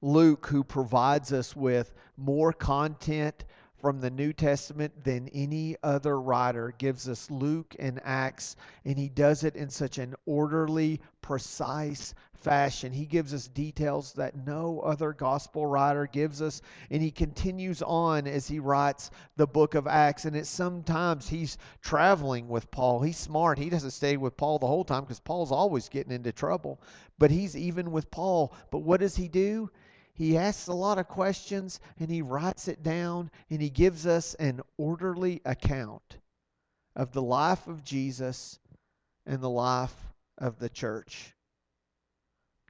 Luke, 0.00 0.46
who 0.46 0.64
provides 0.64 1.32
us 1.32 1.54
with 1.54 1.92
more 2.16 2.52
content 2.52 3.44
from 3.78 4.00
the 4.00 4.10
New 4.10 4.32
Testament 4.32 5.04
than 5.04 5.28
any 5.28 5.76
other 5.82 6.20
writer 6.20 6.74
gives 6.78 7.08
us 7.08 7.30
Luke 7.30 7.76
and 7.78 8.00
Acts, 8.04 8.56
and 8.84 8.98
he 8.98 9.08
does 9.08 9.44
it 9.44 9.54
in 9.54 9.70
such 9.70 9.98
an 9.98 10.14
orderly, 10.24 11.00
precise 11.20 12.14
fashion. 12.32 12.92
He 12.92 13.06
gives 13.06 13.34
us 13.34 13.48
details 13.48 14.12
that 14.12 14.46
no 14.46 14.80
other 14.80 15.12
gospel 15.12 15.66
writer 15.66 16.06
gives 16.06 16.40
us, 16.40 16.62
and 16.90 17.02
he 17.02 17.10
continues 17.10 17.82
on 17.82 18.26
as 18.26 18.46
he 18.46 18.60
writes 18.60 19.10
the 19.36 19.46
book 19.46 19.74
of 19.74 19.86
Acts. 19.86 20.24
And 20.24 20.36
it's 20.36 20.48
sometimes 20.48 21.28
he's 21.28 21.58
traveling 21.82 22.48
with 22.48 22.70
Paul. 22.70 23.00
He's 23.00 23.16
smart. 23.18 23.58
He 23.58 23.68
doesn't 23.68 23.90
stay 23.90 24.16
with 24.16 24.36
Paul 24.36 24.58
the 24.58 24.66
whole 24.66 24.84
time 24.84 25.02
because 25.02 25.20
Paul's 25.20 25.52
always 25.52 25.88
getting 25.88 26.12
into 26.12 26.32
trouble, 26.32 26.80
but 27.18 27.30
he's 27.30 27.56
even 27.56 27.90
with 27.90 28.10
Paul. 28.10 28.54
But 28.70 28.78
what 28.78 29.00
does 29.00 29.16
he 29.16 29.28
do? 29.28 29.70
He 30.16 30.38
asks 30.38 30.66
a 30.66 30.72
lot 30.72 30.98
of 30.98 31.08
questions 31.08 31.78
and 32.00 32.10
he 32.10 32.22
writes 32.22 32.68
it 32.68 32.82
down 32.82 33.30
and 33.50 33.60
he 33.60 33.68
gives 33.68 34.06
us 34.06 34.34
an 34.34 34.62
orderly 34.78 35.42
account 35.44 36.16
of 36.96 37.12
the 37.12 37.20
life 37.20 37.66
of 37.66 37.84
Jesus 37.84 38.58
and 39.26 39.42
the 39.42 39.50
life 39.50 39.94
of 40.38 40.58
the 40.58 40.70
church. 40.70 41.34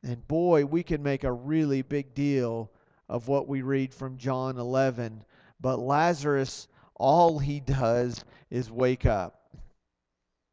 And 0.03 0.27
boy, 0.27 0.65
we 0.65 0.83
can 0.83 1.05
make 1.05 1.23
a 1.23 1.33
really 1.33 1.83
big 1.83 2.15
deal 2.15 2.69
of 3.09 3.29
what 3.29 3.47
we 3.47 3.63
read 3.63 3.95
from 3.95 4.19
John 4.19 4.59
11. 4.59 5.23
But 5.61 5.79
Lazarus, 5.79 6.67
all 6.97 7.39
he 7.39 7.61
does 7.61 8.25
is 8.51 8.73
wake 8.73 9.07
up. 9.07 9.57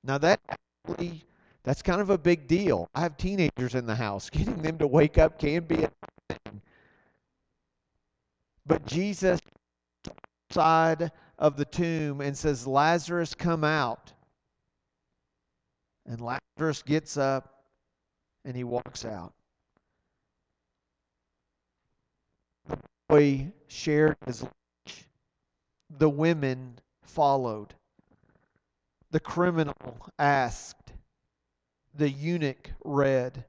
Now, 0.03 0.19
that 0.19 0.39
actually, 0.47 1.23
that's 1.63 1.81
kind 1.81 2.01
of 2.01 2.11
a 2.11 2.17
big 2.19 2.47
deal. 2.47 2.87
I 2.93 3.01
have 3.01 3.17
teenagers 3.17 3.73
in 3.73 3.87
the 3.87 3.95
house. 3.95 4.29
Getting 4.31 4.61
them 4.61 4.77
to 4.77 4.85
wake 4.85 5.17
up 5.17 5.39
can 5.39 5.63
be 5.63 5.85
a 5.85 5.91
but 8.65 8.85
Jesus 8.85 9.39
side 10.53 11.11
of 11.39 11.57
the 11.57 11.65
tomb 11.65 12.21
and 12.21 12.37
says, 12.37 12.67
Lazarus, 12.67 13.33
come 13.33 13.63
out. 13.63 14.13
And 16.05 16.21
Lazarus 16.21 16.83
gets 16.83 17.17
up 17.17 17.63
and 18.45 18.55
he 18.55 18.63
walks 18.63 19.05
out. 19.05 19.33
The 22.67 22.77
boy 23.09 23.51
shared 23.67 24.15
his 24.25 24.43
lunch. 24.43 25.05
The 25.97 26.09
women 26.09 26.79
followed. 27.03 27.73
The 29.11 29.19
criminal 29.19 29.75
asked. 30.19 30.93
The 31.95 32.09
eunuch 32.09 32.71
read. 32.83 33.45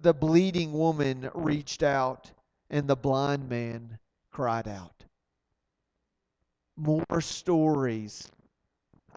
The 0.00 0.14
bleeding 0.14 0.72
woman 0.72 1.28
reached 1.34 1.82
out, 1.82 2.30
and 2.70 2.86
the 2.86 2.96
blind 2.96 3.48
man 3.48 3.98
cried 4.30 4.68
out. 4.68 5.04
More 6.76 7.20
stories. 7.20 8.30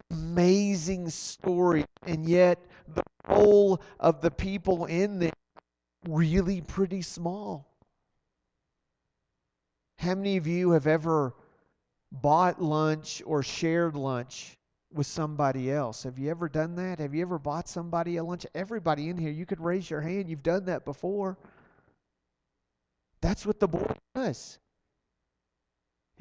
Amazing 0.10 1.10
stories. 1.10 1.86
And 2.08 2.28
yet, 2.28 2.60
the 2.88 3.04
role 3.28 3.82
of 4.00 4.22
the 4.22 4.32
people 4.32 4.86
in 4.86 5.20
them 5.20 5.32
really 6.08 6.62
pretty 6.62 7.02
small. 7.02 7.68
How 9.98 10.16
many 10.16 10.38
of 10.38 10.48
you 10.48 10.72
have 10.72 10.88
ever 10.88 11.36
bought 12.12 12.62
lunch 12.62 13.22
or 13.26 13.44
shared 13.44 13.96
lunch 13.96 14.58
with 14.92 15.06
somebody 15.06 15.72
else? 15.72 16.04
Have 16.04 16.18
you 16.18 16.30
ever 16.32 16.50
done 16.50 16.76
that? 16.76 17.00
Have 17.00 17.14
you 17.14 17.22
ever 17.22 17.38
bought 17.38 17.70
somebody 17.70 18.18
a 18.18 18.24
lunch? 18.24 18.46
Everybody 18.56 19.10
in 19.10 19.18
here, 19.18 19.30
you 19.32 19.46
could 19.46 19.62
raise 19.62 19.90
your 19.90 20.02
hand. 20.02 20.30
You've 20.30 20.44
done 20.44 20.66
that 20.66 20.86
before. 20.86 21.38
That's 23.22 23.46
what 23.46 23.60
the 23.60 23.68
boy 23.68 23.94
does. 24.16 24.58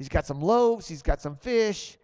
He's 0.01 0.09
got 0.09 0.25
some 0.25 0.41
loaves, 0.41 0.87
he's 0.87 1.03
got 1.03 1.21
some 1.21 1.35
fish. 1.35 1.95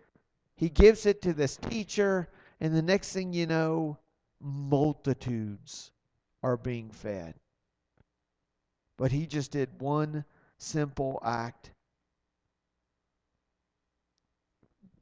He 0.56 0.70
gives 0.70 1.08
it 1.08 1.20
to 1.24 1.34
this 1.34 1.58
teacher, 1.58 2.30
and 2.62 2.72
the 2.76 2.82
next 2.84 3.12
thing 3.12 3.34
you 3.34 3.48
know, 3.48 3.98
multitudes 4.40 5.90
are 6.44 6.58
being 6.58 6.92
fed. 6.92 7.34
But 8.98 9.12
he 9.12 9.26
just 9.26 9.50
did 9.50 9.70
one 9.82 10.26
simple 10.60 11.20
act. 11.26 11.72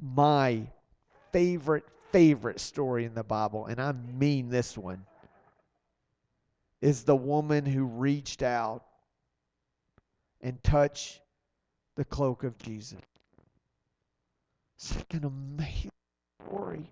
My 0.01 0.65
favorite, 1.33 1.83
favorite 2.13 2.61
story 2.61 3.03
in 3.03 3.13
the 3.13 3.25
Bible, 3.25 3.65
and 3.65 3.81
I 3.81 3.91
mean 3.91 4.47
this 4.47 4.77
one, 4.77 5.05
is 6.79 7.03
the 7.03 7.13
woman 7.13 7.65
who 7.65 7.83
reached 7.83 8.41
out 8.41 8.85
and 10.39 10.63
touched 10.63 11.19
the 11.95 12.05
cloak 12.05 12.43
of 12.43 12.57
Jesus. 12.57 13.01
Such 14.77 15.13
an 15.13 15.25
amazing 15.25 15.91
story. 16.45 16.89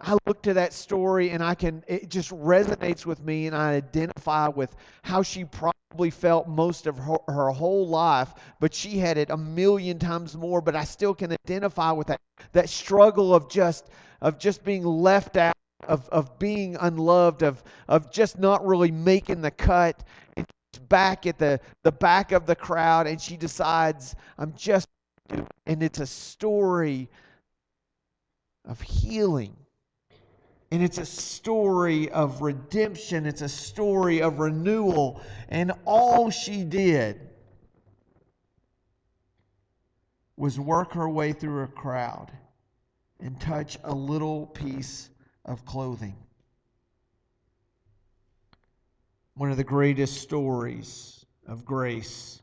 I 0.00 0.16
look 0.26 0.42
to 0.42 0.54
that 0.54 0.72
story 0.72 1.30
and 1.30 1.42
I 1.42 1.54
can, 1.54 1.84
it 1.86 2.08
just 2.08 2.30
resonates 2.30 3.06
with 3.06 3.22
me 3.22 3.46
and 3.46 3.54
I 3.54 3.74
identify 3.74 4.48
with 4.48 4.74
how 5.02 5.22
she 5.22 5.44
probably 5.44 6.10
felt 6.10 6.48
most 6.48 6.86
of 6.86 6.98
her, 6.98 7.16
her 7.28 7.50
whole 7.50 7.86
life, 7.86 8.34
but 8.58 8.74
she 8.74 8.98
had 8.98 9.18
it 9.18 9.30
a 9.30 9.36
million 9.36 9.98
times 9.98 10.36
more. 10.36 10.60
But 10.60 10.74
I 10.74 10.84
still 10.84 11.14
can 11.14 11.32
identify 11.32 11.92
with 11.92 12.08
that, 12.08 12.20
that 12.52 12.68
struggle 12.68 13.34
of 13.34 13.48
just, 13.48 13.88
of 14.20 14.38
just 14.38 14.64
being 14.64 14.84
left 14.84 15.36
out, 15.36 15.54
of, 15.86 16.08
of 16.08 16.38
being 16.38 16.76
unloved, 16.80 17.42
of, 17.42 17.62
of 17.88 18.10
just 18.10 18.38
not 18.38 18.66
really 18.66 18.90
making 18.90 19.42
the 19.42 19.50
cut. 19.52 20.02
And 20.36 20.46
back 20.78 21.26
at 21.26 21.38
the, 21.38 21.60
the 21.82 21.92
back 21.92 22.32
of 22.32 22.46
the 22.46 22.56
crowd 22.56 23.06
and 23.06 23.20
she 23.20 23.36
decides, 23.36 24.14
I'm 24.38 24.54
just, 24.54 24.88
and 25.66 25.82
it's 25.82 26.00
a 26.00 26.06
story 26.06 27.08
of 28.66 28.80
healing 28.80 29.56
and 30.74 30.82
it's 30.82 30.98
a 30.98 31.06
story 31.06 32.10
of 32.10 32.42
redemption, 32.42 33.26
it's 33.26 33.42
a 33.42 33.48
story 33.48 34.20
of 34.20 34.40
renewal. 34.40 35.20
And 35.48 35.70
all 35.84 36.30
she 36.30 36.64
did 36.64 37.20
was 40.36 40.58
work 40.58 40.92
her 40.94 41.08
way 41.08 41.32
through 41.32 41.62
a 41.62 41.68
crowd 41.68 42.32
and 43.20 43.40
touch 43.40 43.78
a 43.84 43.94
little 43.94 44.46
piece 44.46 45.10
of 45.44 45.64
clothing. 45.64 46.16
One 49.34 49.50
of 49.50 49.56
the 49.56 49.64
greatest 49.64 50.20
stories 50.22 51.26
of 51.46 51.64
grace 51.64 52.40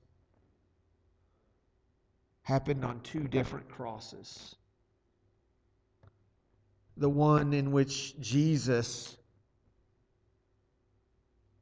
happened 2.44 2.84
on 2.84 3.00
two 3.02 3.28
different 3.28 3.70
crosses 3.70 4.56
the 6.98 7.10
one 7.10 7.54
in 7.54 7.72
which 7.72 8.20
Jesus 8.20 9.18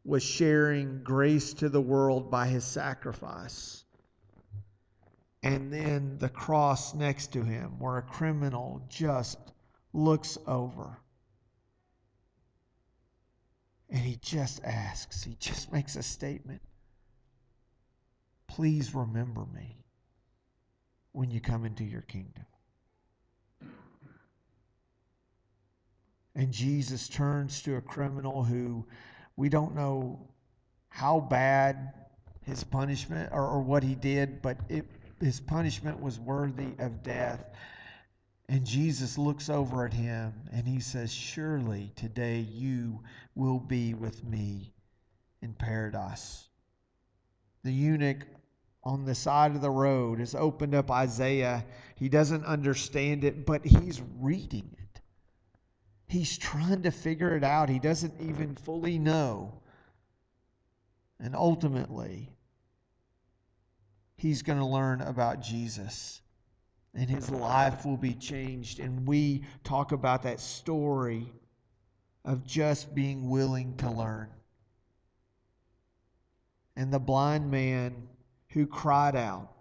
was 0.04 0.24
sharing 0.24 1.04
grace 1.04 1.54
to 1.54 1.70
the 1.70 1.82
world 1.82 2.32
by 2.32 2.48
his 2.48 2.66
sacrifice. 2.66 3.84
And 5.44 5.72
then 5.72 6.18
the 6.18 6.30
cross 6.30 6.94
next 6.94 7.32
to 7.34 7.44
him, 7.44 7.80
where 7.80 7.98
a 7.98 8.02
criminal 8.02 8.82
just 8.90 9.38
looks 9.94 10.38
over. 10.46 10.98
And 13.90 14.00
he 14.00 14.18
just 14.22 14.64
asks, 14.64 15.24
he 15.24 15.36
just 15.40 15.72
makes 15.74 15.96
a 15.96 16.04
statement 16.04 16.62
Please 18.50 18.96
remember 18.96 19.46
me 19.54 19.86
when 21.12 21.30
you 21.30 21.40
come 21.40 21.66
into 21.66 21.84
your 21.84 22.02
kingdom. 22.02 22.46
And 26.36 26.52
Jesus 26.52 27.08
turns 27.08 27.62
to 27.64 27.76
a 27.76 27.82
criminal 27.82 28.44
who 28.44 28.86
we 29.38 29.50
don't 29.50 29.76
know 29.76 30.20
how 30.90 31.20
bad 31.20 31.94
his 32.42 32.64
punishment 32.64 33.30
or, 33.32 33.46
or 33.46 33.62
what 33.62 33.84
he 33.84 33.94
did, 33.96 34.42
but 34.42 34.58
it, 34.68 34.86
his 35.22 35.40
punishment 35.40 36.02
was 36.02 36.20
worthy 36.20 36.74
of 36.80 37.04
death. 37.04 37.46
And 38.50 38.66
Jesus 38.66 39.20
looks 39.20 39.48
over 39.48 39.86
at 39.86 39.94
him 39.94 40.34
and 40.52 40.68
he 40.68 40.80
says, 40.80 41.14
Surely 41.14 41.92
today 41.96 42.40
you 42.40 43.00
will 43.36 43.60
be 43.60 43.94
with 43.94 44.24
me 44.24 44.74
in 45.44 45.54
paradise. 45.54 46.48
The 47.64 47.72
eunuch 47.72 48.26
on 48.84 49.06
the 49.06 49.14
side 49.14 49.52
of 49.56 49.62
the 49.62 49.70
road 49.70 50.20
has 50.20 50.34
opened 50.34 50.74
up 50.74 50.90
Isaiah. 50.90 51.64
He 51.94 52.10
doesn't 52.10 52.44
understand 52.44 53.24
it, 53.24 53.46
but 53.46 53.64
he's 53.64 54.02
reading 54.20 54.76
it. 54.80 55.02
He's 56.08 56.36
trying 56.36 56.82
to 56.82 56.92
figure 56.92 57.36
it 57.38 57.44
out. 57.44 57.70
He 57.70 57.78
doesn't 57.78 58.20
even 58.20 58.56
fully 58.56 58.98
know. 58.98 59.62
And 61.20 61.36
ultimately, 61.36 62.32
he's 64.18 64.42
going 64.42 64.58
to 64.58 64.66
learn 64.66 65.02
about 65.02 65.40
Jesus. 65.40 66.22
And 66.96 67.10
his 67.10 67.30
life 67.30 67.86
will 67.86 67.98
be 67.98 68.14
changed. 68.14 68.80
And 68.80 69.08
we 69.08 69.44
talk 69.64 69.92
about 69.92 70.24
that 70.24 70.40
story 70.40 71.32
of 72.26 72.46
just 72.46 72.94
being 72.94 73.30
willing 73.30 73.76
to 73.78 73.90
learn. 73.90 74.30
And 76.76 76.94
the 76.94 77.00
blind 77.00 77.50
man 77.52 78.08
who 78.50 78.66
cried 78.66 79.16
out, 79.16 79.52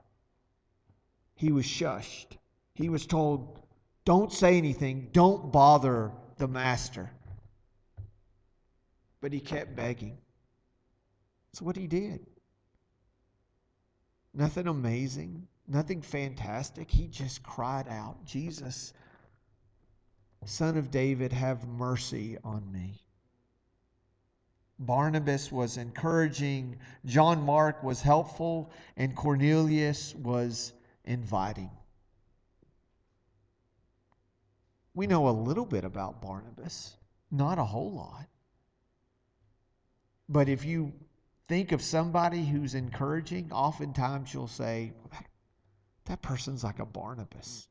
he 1.34 1.52
was 1.52 1.64
shushed. 1.64 2.36
He 2.74 2.88
was 2.88 3.06
told, 3.06 3.60
Don't 4.04 4.32
say 4.32 4.56
anything, 4.56 5.08
don't 5.12 5.52
bother 5.52 6.12
the 6.36 6.48
master. 6.48 7.10
But 9.20 9.32
he 9.32 9.40
kept 9.40 9.74
begging. 9.74 10.16
That's 11.50 11.62
what 11.62 11.76
he 11.76 11.86
did. 11.86 12.24
Nothing 14.32 14.68
amazing, 14.68 15.48
nothing 15.68 16.02
fantastic. 16.02 16.90
He 16.90 17.06
just 17.06 17.42
cried 17.42 17.86
out, 17.88 18.24
Jesus, 18.24 18.92
Son 20.44 20.76
of 20.76 20.90
David, 20.90 21.32
have 21.32 21.68
mercy 21.68 22.38
on 22.42 22.70
me. 22.72 23.02
Barnabas 24.78 25.50
was 25.50 25.76
encouraging, 25.76 26.76
John 27.04 27.42
Mark 27.42 27.82
was 27.82 28.00
helpful, 28.00 28.70
and 28.96 29.14
Cornelius 29.14 30.14
was 30.14 30.72
inviting. 31.04 31.70
We 34.94 35.06
know 35.06 35.28
a 35.28 35.30
little 35.30 35.66
bit 35.66 35.84
about 35.84 36.22
Barnabas, 36.22 36.96
not 37.30 37.58
a 37.58 37.64
whole 37.64 37.92
lot. 37.92 38.26
But 40.28 40.48
if 40.48 40.64
you 40.64 40.92
think 41.48 41.72
of 41.72 41.82
somebody 41.82 42.44
who's 42.44 42.74
encouraging, 42.74 43.50
oftentimes 43.50 44.32
you'll 44.32 44.46
say, 44.46 44.92
that 46.08 46.22
person's 46.22 46.64
like 46.64 46.78
a 46.78 46.86
Barnabas. 46.86 47.68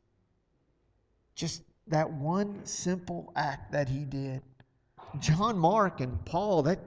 Just 1.36 1.64
that 1.88 2.12
one 2.12 2.66
simple 2.66 3.32
act 3.36 3.72
that 3.72 3.90
he 3.90 4.06
did. 4.06 4.42
John 5.20 5.58
Mark 5.58 6.02
and 6.02 6.24
Paul, 6.26 6.64
that 6.64 6.80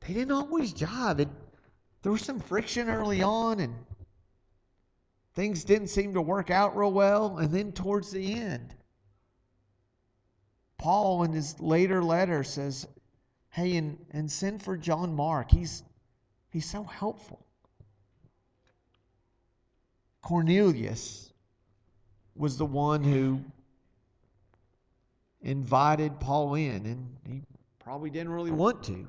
they 0.00 0.12
didn't 0.12 0.32
always 0.32 0.74
jive. 0.74 1.20
It, 1.20 1.28
there 2.02 2.12
was 2.12 2.22
some 2.22 2.40
friction 2.40 2.88
early 2.88 3.22
on 3.22 3.60
and 3.60 3.74
things 5.34 5.64
didn't 5.64 5.88
seem 5.88 6.14
to 6.14 6.20
work 6.20 6.50
out 6.50 6.76
real 6.76 6.92
well. 6.92 7.38
And 7.38 7.50
then 7.52 7.72
towards 7.72 8.10
the 8.10 8.34
end, 8.34 8.74
Paul, 10.76 11.24
in 11.24 11.32
his 11.32 11.58
later 11.60 12.02
letter, 12.02 12.44
says, 12.44 12.86
Hey, 13.50 13.76
and, 13.76 13.98
and 14.10 14.30
send 14.30 14.62
for 14.62 14.76
John 14.76 15.14
Mark. 15.14 15.50
He's, 15.50 15.82
he's 16.50 16.68
so 16.68 16.84
helpful. 16.84 17.47
Cornelius 20.22 21.32
was 22.34 22.56
the 22.56 22.66
one 22.66 23.02
who 23.02 23.40
invited 25.40 26.20
Paul 26.20 26.54
in, 26.54 26.86
and 26.86 27.16
he 27.26 27.42
probably 27.78 28.10
didn't 28.10 28.32
really 28.32 28.50
want 28.50 28.84
to. 28.84 29.08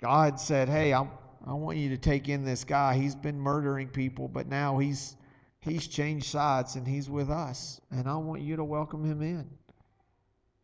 God 0.00 0.38
said, 0.38 0.68
Hey, 0.68 0.92
I, 0.92 1.06
I 1.46 1.52
want 1.54 1.78
you 1.78 1.90
to 1.90 1.96
take 1.96 2.28
in 2.28 2.44
this 2.44 2.64
guy. 2.64 2.94
He's 2.94 3.14
been 3.14 3.38
murdering 3.38 3.88
people, 3.88 4.28
but 4.28 4.46
now 4.46 4.78
he's 4.78 5.16
he's 5.60 5.86
changed 5.86 6.26
sides 6.26 6.76
and 6.76 6.86
he's 6.86 7.10
with 7.10 7.30
us. 7.30 7.80
And 7.90 8.08
I 8.08 8.16
want 8.16 8.42
you 8.42 8.56
to 8.56 8.64
welcome 8.64 9.04
him 9.04 9.22
in. 9.22 9.48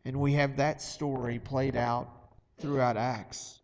And 0.05 0.19
we 0.19 0.33
have 0.33 0.57
that 0.57 0.81
story 0.81 1.39
played 1.39 1.75
out 1.75 2.07
throughout 2.59 2.95
Acts. 2.95 3.59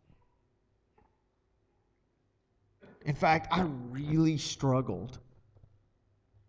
In 3.06 3.16
fact, 3.16 3.48
I 3.52 3.62
really 3.90 4.38
struggled 4.38 5.20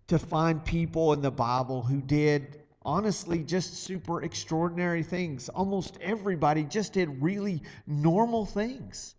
to 0.09 0.19
find 0.19 0.65
people 0.65 1.12
in 1.12 1.23
the 1.23 1.31
Bible 1.31 1.83
who 1.83 2.01
did 2.03 2.62
honestly 2.83 3.43
just 3.43 3.75
super 3.75 4.23
extraordinary 4.23 5.03
things. 5.03 5.49
Almost 5.49 5.99
everybody 6.01 6.65
just 6.65 6.93
did 6.93 7.23
really 7.23 7.62
normal 7.87 8.45
things. 8.45 9.15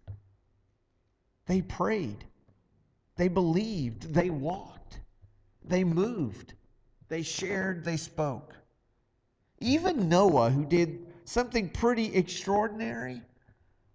They 1.45 1.61
prayed, 1.61 2.23
they 3.15 3.27
believed, 3.27 4.13
they 4.13 4.29
walked, 4.29 4.99
they 5.63 5.83
moved, 5.83 6.53
they 7.09 7.21
shared, 7.21 7.83
they 7.83 7.97
spoke. 7.97 8.55
Even 9.59 10.09
Noah, 10.09 10.49
who 10.51 10.65
did 10.65 11.07
something 11.25 11.69
pretty 11.69 12.13
extraordinary, 12.13 13.21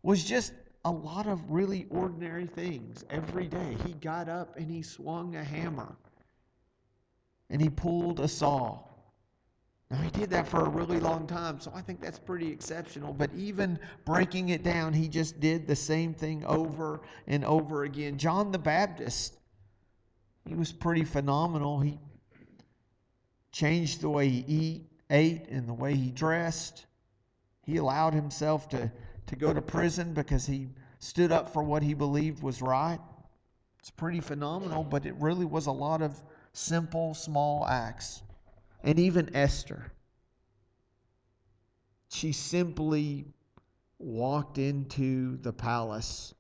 was 0.03 0.25
just 0.25 0.53
a 0.89 0.91
lot 0.91 1.27
of 1.27 1.51
really 1.51 1.87
ordinary 1.91 2.47
things 2.47 3.05
every 3.11 3.47
day. 3.47 3.77
He 3.85 3.93
got 3.93 4.27
up 4.31 4.57
and 4.57 4.71
he 4.71 4.81
swung 4.81 5.37
a 5.37 5.45
hammer 5.45 5.95
and 7.51 7.61
he 7.61 7.69
pulled 7.69 8.21
a 8.21 8.29
saw. 8.29 8.79
Now, 9.91 9.99
he 9.99 10.11
did 10.11 10.31
that 10.31 10.49
for 10.49 10.65
a 10.65 10.69
really 10.69 10.99
long 10.99 11.27
time, 11.27 11.61
so 11.61 11.71
I 11.75 11.83
think 11.83 12.01
that's 12.01 12.19
pretty 12.19 12.51
exceptional. 12.51 13.13
But 13.13 13.31
even 13.37 13.79
breaking 14.07 14.49
it 14.49 14.63
down, 14.63 14.95
he 14.95 15.09
just 15.09 15.41
did 15.41 15.67
the 15.67 15.77
same 15.77 16.15
thing 16.15 16.43
over 16.47 17.03
and 17.27 17.45
over 17.45 17.85
again. 17.85 18.17
John 18.17 18.51
the 18.51 18.59
Baptist, 18.59 19.37
he 20.47 20.55
was 20.55 20.73
pretty 20.73 21.05
phenomenal. 21.05 21.81
He 21.81 21.99
changed 23.53 24.01
the 24.01 24.09
way 24.09 24.29
he 24.31 24.45
eat, 24.47 24.87
ate 25.11 25.49
and 25.49 25.69
the 25.69 25.75
way 25.75 25.95
he 25.95 26.11
dressed. 26.11 26.87
He 27.67 27.77
allowed 27.77 28.15
himself 28.15 28.71
to, 28.71 28.91
to 29.27 29.37
go 29.37 29.53
to 29.53 29.61
prison 29.61 30.15
because 30.15 30.47
he 30.47 30.69
stood 30.99 31.33
up 31.33 31.53
for 31.53 31.63
what 31.63 31.83
he 31.83 31.95
believed 31.95 32.43
was 32.43 32.61
right. 32.61 32.99
It's 33.81 33.91
pretty 33.91 34.21
phenomenal, 34.21 34.85
but 34.85 35.07
it 35.07 35.15
really 35.17 35.47
was 35.47 35.67
a 35.67 35.73
lot 35.73 36.03
of 36.03 36.21
simple, 36.53 37.15
small 37.15 37.67
acts. 37.67 38.23
And 38.83 38.99
even 38.99 39.35
Esther, 39.35 39.93
she 42.11 42.33
simply 42.33 43.27
walked 43.99 44.59
into 44.59 45.37
the 45.39 45.53
palace 45.53 46.35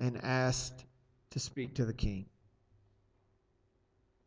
and 0.00 0.18
asked 0.22 0.84
to 1.30 1.38
speak 1.38 1.74
to 1.74 1.84
the 1.84 1.92
king. 1.92 2.26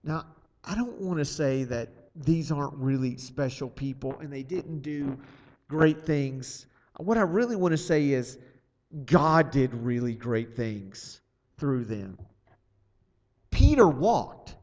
Now, 0.03 0.25
I 0.63 0.75
don't 0.75 0.99
want 0.99 1.19
to 1.19 1.25
say 1.25 1.63
that 1.65 1.89
these 2.15 2.51
aren't 2.51 2.75
really 2.75 3.17
special 3.17 3.69
people 3.69 4.17
and 4.19 4.31
they 4.31 4.43
didn't 4.43 4.79
do 4.79 5.17
great 5.67 6.05
things. 6.05 6.67
What 6.97 7.17
I 7.17 7.21
really 7.21 7.55
want 7.55 7.73
to 7.73 7.77
say 7.77 8.09
is 8.09 8.37
God 9.05 9.51
did 9.51 9.73
really 9.73 10.15
great 10.15 10.55
things 10.55 11.21
through 11.57 11.85
them. 11.85 12.17
Peter 13.51 13.87
walked, 13.87 14.55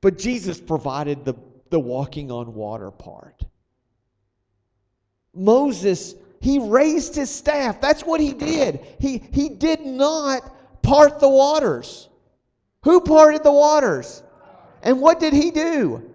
but 0.00 0.18
Jesus 0.18 0.60
provided 0.60 1.24
the, 1.24 1.34
the 1.70 1.80
walking 1.80 2.30
on 2.30 2.54
water 2.54 2.90
part. 2.90 3.42
Moses, 5.34 6.14
he 6.40 6.58
raised 6.58 7.14
his 7.14 7.30
staff. 7.30 7.80
That's 7.80 8.02
what 8.02 8.20
he 8.20 8.32
did. 8.32 8.80
He, 8.98 9.22
he 9.32 9.48
did 9.48 9.80
not 9.80 10.82
part 10.82 11.20
the 11.20 11.28
waters. 11.28 12.08
Who 12.84 13.00
parted 13.00 13.42
the 13.42 13.52
waters? 13.52 14.22
And 14.82 15.00
what 15.00 15.20
did 15.20 15.32
he 15.32 15.50
do? 15.50 16.10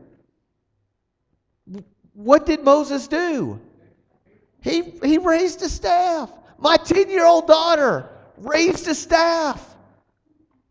What 2.13 2.45
did 2.45 2.63
Moses 2.63 3.07
do? 3.07 3.59
He, 4.61 4.81
he 5.03 5.17
raised 5.17 5.61
a 5.61 5.69
staff. 5.69 6.31
My 6.57 6.77
10 6.77 7.09
year 7.09 7.25
old 7.25 7.47
daughter 7.47 8.09
raised 8.37 8.87
a 8.87 8.95
staff. 8.95 9.75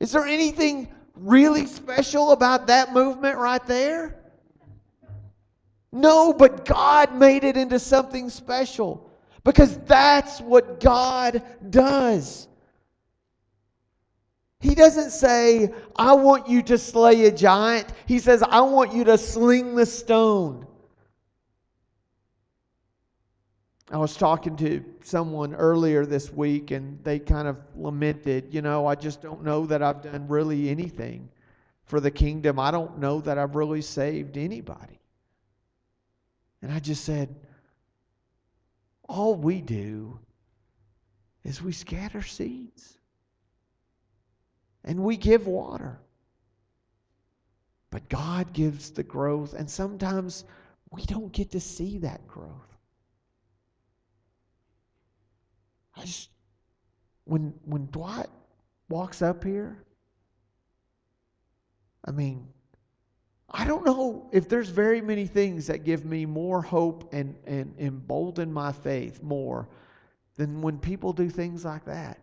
Is 0.00 0.12
there 0.12 0.24
anything 0.24 0.88
really 1.14 1.66
special 1.66 2.32
about 2.32 2.66
that 2.68 2.92
movement 2.92 3.38
right 3.38 3.64
there? 3.66 4.18
No, 5.92 6.32
but 6.32 6.64
God 6.64 7.14
made 7.14 7.44
it 7.44 7.56
into 7.56 7.78
something 7.78 8.30
special 8.30 9.10
because 9.44 9.76
that's 9.80 10.40
what 10.40 10.80
God 10.80 11.42
does. 11.68 12.48
He 14.60 14.74
doesn't 14.74 15.10
say, 15.10 15.74
I 15.96 16.14
want 16.14 16.48
you 16.48 16.62
to 16.62 16.78
slay 16.78 17.26
a 17.26 17.32
giant. 17.32 17.88
He 18.06 18.20
says, 18.20 18.42
I 18.42 18.60
want 18.60 18.94
you 18.94 19.04
to 19.04 19.18
sling 19.18 19.74
the 19.74 19.84
stone. 19.84 20.66
I 23.92 23.98
was 23.98 24.16
talking 24.16 24.56
to 24.56 24.82
someone 25.02 25.54
earlier 25.54 26.06
this 26.06 26.32
week 26.32 26.70
and 26.70 26.98
they 27.04 27.18
kind 27.18 27.46
of 27.46 27.58
lamented, 27.76 28.52
you 28.52 28.62
know, 28.62 28.86
I 28.86 28.94
just 28.94 29.20
don't 29.20 29.44
know 29.44 29.66
that 29.66 29.82
I've 29.82 30.00
done 30.00 30.26
really 30.28 30.70
anything 30.70 31.28
for 31.84 32.00
the 32.00 32.10
kingdom. 32.10 32.58
I 32.58 32.70
don't 32.70 32.98
know 32.98 33.20
that 33.20 33.36
I've 33.36 33.54
really 33.54 33.82
saved 33.82 34.38
anybody. 34.38 34.98
And 36.62 36.72
I 36.72 36.78
just 36.78 37.04
said, 37.04 37.34
all 39.08 39.34
we 39.34 39.60
do 39.60 40.18
is 41.44 41.60
we 41.60 41.72
scatter 41.72 42.22
seeds 42.22 42.96
and 44.84 45.00
we 45.00 45.18
give 45.18 45.46
water. 45.46 45.98
But 47.90 48.08
God 48.08 48.54
gives 48.54 48.90
the 48.90 49.02
growth, 49.02 49.52
and 49.52 49.68
sometimes 49.68 50.44
we 50.90 51.04
don't 51.04 51.30
get 51.30 51.50
to 51.50 51.60
see 51.60 51.98
that 51.98 52.26
growth. 52.26 52.71
I 55.96 56.02
just 56.02 56.30
when 57.24 57.54
when 57.64 57.86
Dwight 57.86 58.28
walks 58.88 59.22
up 59.22 59.44
here, 59.44 59.84
I 62.04 62.10
mean, 62.10 62.48
I 63.50 63.66
don't 63.66 63.84
know 63.84 64.28
if 64.32 64.48
there's 64.48 64.70
very 64.70 65.00
many 65.00 65.26
things 65.26 65.66
that 65.66 65.84
give 65.84 66.04
me 66.04 66.24
more 66.24 66.62
hope 66.62 67.12
and, 67.12 67.34
and 67.46 67.74
embolden 67.78 68.52
my 68.52 68.72
faith 68.72 69.22
more 69.22 69.68
than 70.36 70.62
when 70.62 70.78
people 70.78 71.12
do 71.12 71.28
things 71.28 71.64
like 71.64 71.84
that. 71.84 72.18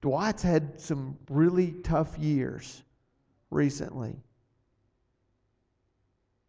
Dwight's 0.00 0.42
had 0.42 0.80
some 0.80 1.16
really 1.28 1.72
tough 1.82 2.18
years 2.18 2.82
recently. 3.50 4.16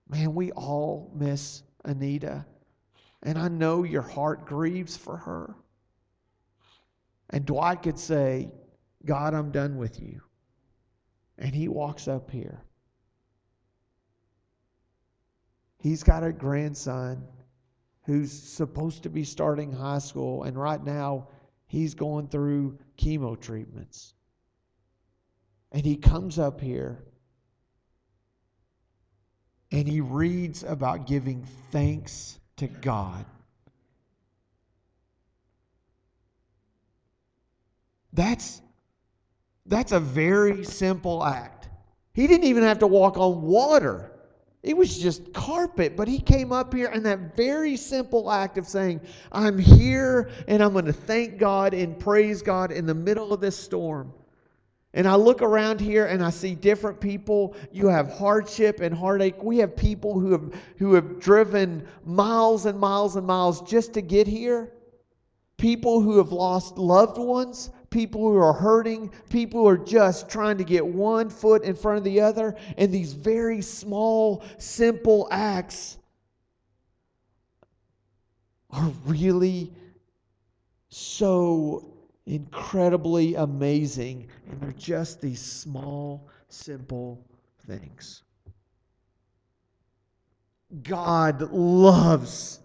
Man, 0.10 0.36
we 0.36 0.52
all 0.52 1.12
miss 1.14 1.64
Anita. 1.84 2.46
And 3.24 3.38
I 3.38 3.48
know 3.48 3.84
your 3.84 4.02
heart 4.02 4.46
grieves 4.46 4.96
for 4.96 5.18
her. 5.18 5.56
And 7.36 7.46
Dwight 7.46 7.84
could 7.84 8.00
say, 8.00 8.50
God, 9.04 9.34
I'm 9.34 9.52
done 9.52 9.78
with 9.78 10.02
you. 10.02 10.22
And 11.38 11.54
he 11.54 11.68
walks 11.68 12.08
up 12.08 12.32
here. 12.32 12.64
He's 15.80 16.02
got 16.02 16.24
a 16.24 16.32
grandson 16.32 17.28
who's 18.06 18.32
supposed 18.32 19.04
to 19.04 19.10
be 19.10 19.26
starting 19.26 19.74
high 19.74 20.00
school, 20.00 20.44
and 20.44 20.58
right 20.58 20.82
now 20.82 21.28
he's 21.68 21.94
going 21.94 22.30
through 22.30 22.80
chemo 22.98 23.38
treatments. 23.38 24.14
And 25.74 25.86
he 25.86 25.98
comes 25.98 26.40
up 26.40 26.62
here 26.62 27.04
and 29.74 29.86
he 29.86 30.00
reads 30.00 30.64
about 30.64 31.06
giving 31.06 31.46
thanks 31.72 32.40
to 32.56 32.68
God. 32.68 33.26
That's, 38.16 38.62
that's 39.66 39.92
a 39.92 40.00
very 40.00 40.64
simple 40.64 41.24
act. 41.24 41.70
He 42.14 42.28
didn't 42.28 42.46
even 42.46 42.64
have 42.64 42.80
to 42.80 42.88
walk 42.88 43.18
on 43.18 43.42
water. 43.42 44.12
It 44.64 44.76
was 44.76 44.98
just 44.98 45.32
carpet, 45.34 45.96
but 45.96 46.08
he 46.08 46.20
came 46.20 46.52
up 46.52 46.74
here 46.74 46.88
and 46.88 47.06
that 47.06 47.36
very 47.36 47.78
simple 47.78 48.32
act 48.32 48.58
of 48.58 48.68
saying, 48.68 49.02
I'm 49.32 49.60
here 49.60 50.32
and 50.48 50.64
I'm 50.64 50.74
going 50.74 50.86
to 50.86 50.94
thank 50.94 51.38
God 51.38 51.76
and 51.76 52.00
praise 52.00 52.42
God 52.42 52.72
in 52.72 52.88
the 52.88 52.96
middle 52.96 53.32
of 53.32 53.42
this 53.42 53.56
storm. 53.56 54.12
And 54.96 55.10
I 55.10 55.16
look 55.16 55.42
around 55.42 55.82
here 55.82 56.06
and 56.06 56.24
I 56.24 56.30
see 56.30 56.56
different 56.56 57.02
people. 57.02 57.54
You 57.74 57.88
have 57.90 58.10
hardship 58.12 58.80
and 58.80 58.96
heartache. 58.96 59.44
We 59.44 59.58
have 59.58 59.76
people 59.76 60.18
who 60.18 60.32
have 60.32 60.54
who 60.78 60.94
have 60.94 61.20
driven 61.20 61.86
miles 62.06 62.66
and 62.66 62.80
miles 62.80 63.18
and 63.18 63.28
miles 63.28 63.62
just 63.62 63.94
to 63.96 64.02
get 64.02 64.26
here. 64.26 64.72
People 65.58 66.02
who 66.02 66.18
have 66.18 66.32
lost 66.32 66.78
loved 66.78 67.18
ones, 67.18 67.72
people 67.96 68.20
who 68.30 68.36
are 68.36 68.52
hurting, 68.52 69.10
people 69.30 69.62
who 69.62 69.68
are 69.70 69.78
just 69.78 70.28
trying 70.28 70.58
to 70.58 70.66
get 70.66 70.86
one 70.86 71.30
foot 71.30 71.64
in 71.64 71.74
front 71.74 71.98
of 71.98 72.04
the 72.04 72.20
other. 72.20 72.54
And 72.78 72.92
these 72.92 73.14
very 73.14 73.62
small, 73.62 74.44
simple 74.58 75.30
acts 75.32 75.98
are 78.70 78.92
really 79.06 79.72
so 80.90 81.96
incredibly 82.26 83.36
amazing. 83.36 84.28
And 84.50 84.60
they're 84.60 84.74
just 84.74 85.22
these 85.22 85.40
small, 85.40 86.28
simple 86.50 87.26
things. 87.66 88.24
God 90.84 91.50
loves 91.50 92.60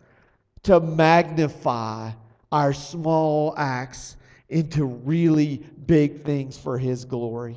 to 0.65 0.81
magnify 0.81 2.11
our 2.51 2.73
small 2.73 3.55
acts 3.57 4.17
into 4.51 4.85
really 4.85 5.59
big 5.87 6.23
things 6.23 6.59
for 6.59 6.79
His 6.79 7.05
glory. 7.05 7.57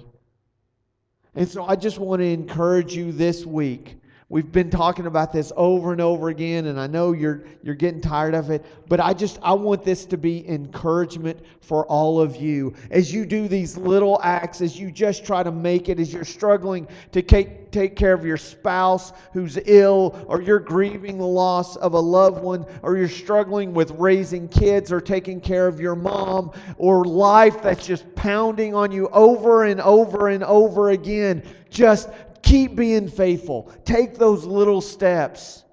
And 1.36 1.49
so 1.49 1.65
I 1.65 1.75
just 1.75 1.97
want 1.97 2.21
to 2.21 2.27
encourage 2.27 2.95
you 2.95 3.12
this 3.12 3.45
week 3.45 3.97
We've 4.34 4.52
been 4.52 4.72
talking 4.72 5.06
about 5.06 5.32
this 5.32 5.54
over 5.56 5.91
and 5.91 6.02
over 6.02 6.30
again, 6.30 6.65
and 6.65 6.80
I 6.80 6.88
know 6.88 7.12
you're 7.12 7.43
you're 7.62 7.76
getting 7.76 8.02
tired 8.02 8.34
of 8.34 8.50
it, 8.50 8.65
but 8.89 9.00
I 9.00 9.13
just 9.13 9.38
I 9.43 9.54
want 9.54 9.84
this 9.84 10.06
to 10.06 10.17
be 10.17 10.50
encouragement 10.50 11.39
for 11.62 11.86
all 11.86 12.19
of 12.19 12.36
you 12.36 12.74
as 12.89 13.13
you 13.13 13.28
do 13.28 13.48
these 13.48 13.78
little 13.78 14.19
acts, 14.24 14.62
as 14.62 14.76
you 14.80 14.89
just 14.89 15.24
try 15.24 15.43
to 15.43 15.52
make 15.52 15.88
it, 15.88 16.00
as 16.00 16.12
you're 16.12 16.26
struggling 16.26 16.88
to 17.12 17.22
take 17.22 17.69
take 17.69 17.96
care 17.96 18.13
of 18.13 18.26
your 18.26 18.38
spouse 18.38 19.13
who's 19.34 19.60
ill, 19.65 20.26
or 20.28 20.41
you're 20.41 20.58
grieving 20.58 21.19
the 21.19 21.28
loss 21.28 21.76
of 21.76 21.93
a 21.93 22.00
loved 22.00 22.41
one, 22.41 22.65
or 22.82 22.98
you're 22.98 23.08
struggling 23.08 23.72
with 23.72 23.91
raising 23.91 24.48
kids 24.48 24.91
or 24.91 25.00
taking 25.00 25.39
care 25.39 25.67
of 25.67 25.80
your 25.80 25.96
mom, 25.96 26.52
or 26.80 27.06
life 27.06 27.62
that's 27.62 27.86
just 27.86 28.15
pounding 28.15 28.74
on 28.74 28.91
you 28.91 29.10
over 29.10 29.65
and 29.65 29.80
over 29.80 30.30
and 30.30 30.43
over 30.43 30.89
again. 30.89 31.43
Just 31.69 32.10
Keep 32.43 32.75
being 32.75 33.08
faithful. 33.08 33.73
Take 33.86 34.17
those 34.17 34.45
little 34.45 34.82
steps 34.82 35.63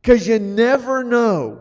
because 0.00 0.26
you 0.26 0.38
never 0.38 1.04
know 1.04 1.60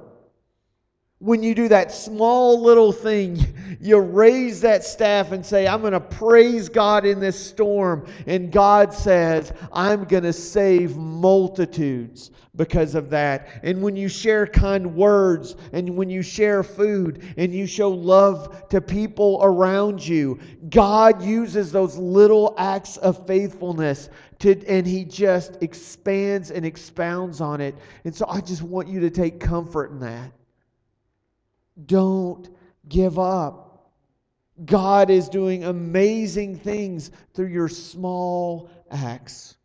when 1.20 1.42
you 1.42 1.56
do 1.56 1.68
that 1.68 1.92
small 1.92 2.62
little 2.62 2.92
thing, 2.92 3.40
you 3.82 3.98
raise 3.98 4.62
that 4.62 4.84
staff 4.84 5.32
and 5.32 5.44
say, 5.44 5.68
I'm 5.68 5.82
going 5.82 5.94
to 5.94 6.00
praise 6.00 6.70
God 6.70 7.08
in 7.08 7.20
this 7.20 7.40
storm. 7.40 8.06
And 8.28 8.52
God 8.52 8.94
says, 8.94 9.52
I'm 9.74 10.04
going 10.04 10.24
to 10.24 10.34
save 10.34 10.96
multitudes 10.96 12.30
because 12.56 12.94
of 12.94 13.10
that. 13.10 13.48
And 13.64 13.82
when 13.82 13.96
you 13.96 14.08
share 14.08 14.46
kind 14.46 14.96
words 14.96 15.56
and 15.74 15.96
when 15.98 16.08
you 16.08 16.22
share 16.22 16.62
food 16.62 17.24
and 17.38 17.52
you 17.52 17.66
show 17.66 17.90
love 17.90 18.70
to 18.70 18.80
people 18.80 19.40
around 19.42 20.06
you, 20.06 20.40
God 20.70 21.24
uses 21.24 21.72
those 21.72 21.98
little 21.98 22.54
acts 22.60 22.98
of 22.98 23.26
faithfulness 23.26 24.10
to, 24.40 24.64
and 24.68 24.86
He 24.86 25.04
just 25.04 25.64
expands 25.64 26.52
and 26.52 26.64
expounds 26.64 27.42
on 27.42 27.60
it. 27.60 27.74
And 28.06 28.16
so 28.16 28.28
I 28.30 28.40
just 28.40 28.62
want 28.62 28.88
you 28.88 29.00
to 29.00 29.10
take 29.10 29.40
comfort 29.40 29.90
in 29.90 30.00
that. 30.02 30.32
Don't 31.86 32.50
give 32.88 33.20
up. 33.20 33.92
God 34.66 35.10
is 35.10 35.30
doing 35.30 35.64
amazing 35.64 36.58
things 36.58 37.12
through 37.34 37.48
your 37.48 37.70
small 37.70 38.70
acts. 38.90 39.56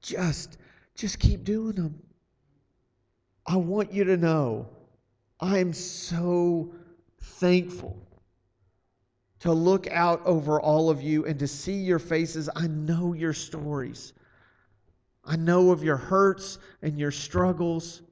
Just, 0.00 0.56
just 0.94 1.18
keep 1.18 1.44
doing 1.44 1.74
them. 1.74 2.02
I 3.46 3.56
want 3.56 3.92
you 3.92 4.04
to 4.04 4.16
know 4.16 4.68
I 5.40 5.58
am 5.58 5.72
so 5.72 6.72
thankful 7.20 7.96
to 9.40 9.52
look 9.52 9.86
out 9.88 10.20
over 10.24 10.60
all 10.60 10.90
of 10.90 11.02
you 11.02 11.26
and 11.26 11.38
to 11.38 11.46
see 11.46 11.74
your 11.74 11.98
faces. 11.98 12.48
I 12.54 12.66
know 12.66 13.12
your 13.12 13.32
stories. 13.32 14.12
I 15.24 15.36
know 15.36 15.70
of 15.70 15.84
your 15.84 15.96
hurts 15.96 16.58
and 16.82 16.98
your 16.98 17.10
struggles. 17.10 18.02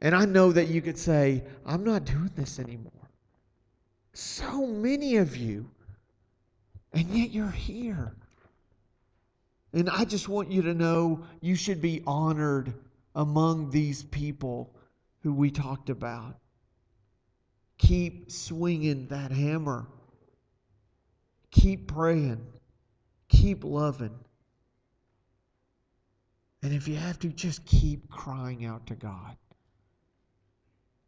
And 0.00 0.14
I 0.14 0.24
know 0.24 0.52
that 0.52 0.68
you 0.68 0.80
could 0.80 0.98
say, 0.98 1.44
I'm 1.66 1.84
not 1.84 2.04
doing 2.04 2.30
this 2.34 2.58
anymore. 2.58 2.92
So 4.12 4.66
many 4.66 5.16
of 5.16 5.36
you, 5.36 5.70
and 6.92 7.08
yet 7.10 7.30
you're 7.30 7.50
here. 7.50 8.14
And 9.72 9.88
I 9.88 10.04
just 10.04 10.28
want 10.28 10.50
you 10.50 10.62
to 10.62 10.74
know 10.74 11.24
you 11.40 11.54
should 11.54 11.80
be 11.80 12.02
honored 12.06 12.72
among 13.14 13.70
these 13.70 14.02
people 14.02 14.74
who 15.22 15.32
we 15.32 15.50
talked 15.50 15.90
about. 15.90 16.36
Keep 17.78 18.30
swinging 18.30 19.06
that 19.08 19.30
hammer. 19.30 19.86
Keep 21.50 21.88
praying. 21.88 22.44
Keep 23.28 23.64
loving. 23.64 24.18
And 26.62 26.74
if 26.74 26.88
you 26.88 26.96
have 26.96 27.18
to, 27.20 27.28
just 27.28 27.64
keep 27.64 28.10
crying 28.10 28.64
out 28.64 28.86
to 28.88 28.94
God. 28.94 29.36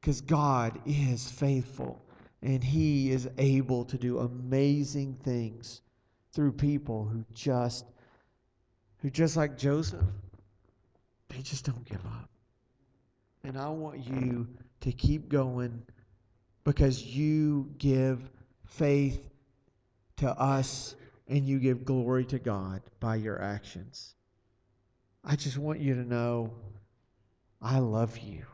Because 0.03 0.21
God 0.21 0.81
is 0.85 1.31
faithful 1.31 2.05
and 2.43 2.63
He 2.63 3.13
is 3.13 3.29
able 3.39 3.85
to 3.85 3.97
do 3.97 4.19
amazing 4.19 5.17
things 5.23 5.81
through 6.33 6.53
people 6.53 7.05
who 7.05 7.25
just, 7.33 7.85
who 8.99 9.11
just 9.11 9.37
like 9.37 9.57
Joseph, 9.57 10.03
they 11.29 11.41
just 11.41 11.65
don't 11.65 11.85
give 11.85 12.05
up. 12.05 12.29
And 13.45 13.57
I 13.57 13.69
want 13.69 14.05
you 14.05 14.49
to 14.81 14.91
keep 14.91 15.29
going 15.29 15.81
because 16.65 17.05
you 17.05 17.71
give 17.79 18.29
faith 18.65 19.31
to 20.17 20.29
us 20.29 20.97
and 21.29 21.47
you 21.47 21.61
give 21.61 21.85
glory 21.85 22.25
to 22.25 22.41
God 22.41 22.83
by 22.99 23.15
your 23.17 23.41
actions. 23.41 24.17
I 25.25 25.37
just 25.37 25.59
want 25.59 25.79
you 25.79 25.95
to 25.95 26.05
know 26.05 26.51
I 27.61 27.79
love 27.79 28.19
you. 28.19 28.45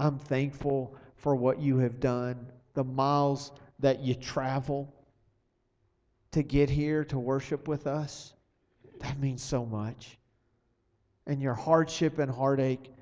I'm 0.00 0.18
thankful 0.18 0.94
for 1.16 1.34
what 1.34 1.60
you 1.60 1.78
have 1.78 2.00
done, 2.00 2.46
the 2.74 2.84
miles 2.84 3.52
that 3.80 4.00
you 4.00 4.14
travel 4.14 4.92
to 6.32 6.42
get 6.42 6.70
here 6.70 7.04
to 7.06 7.18
worship 7.18 7.66
with 7.66 7.86
us. 7.86 8.32
That 9.00 9.18
means 9.18 9.42
so 9.42 9.64
much. 9.64 10.18
And 11.26 11.42
your 11.42 11.54
hardship 11.54 12.18
and 12.18 12.30
heartache, 12.30 12.92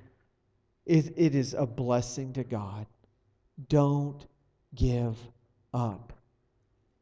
it, 0.85 1.13
it 1.17 1.35
is 1.35 1.53
a 1.53 1.65
blessing 1.65 2.33
to 2.33 2.43
God. 2.43 2.87
Don't 3.69 4.25
give 4.75 5.17
up 5.73 6.16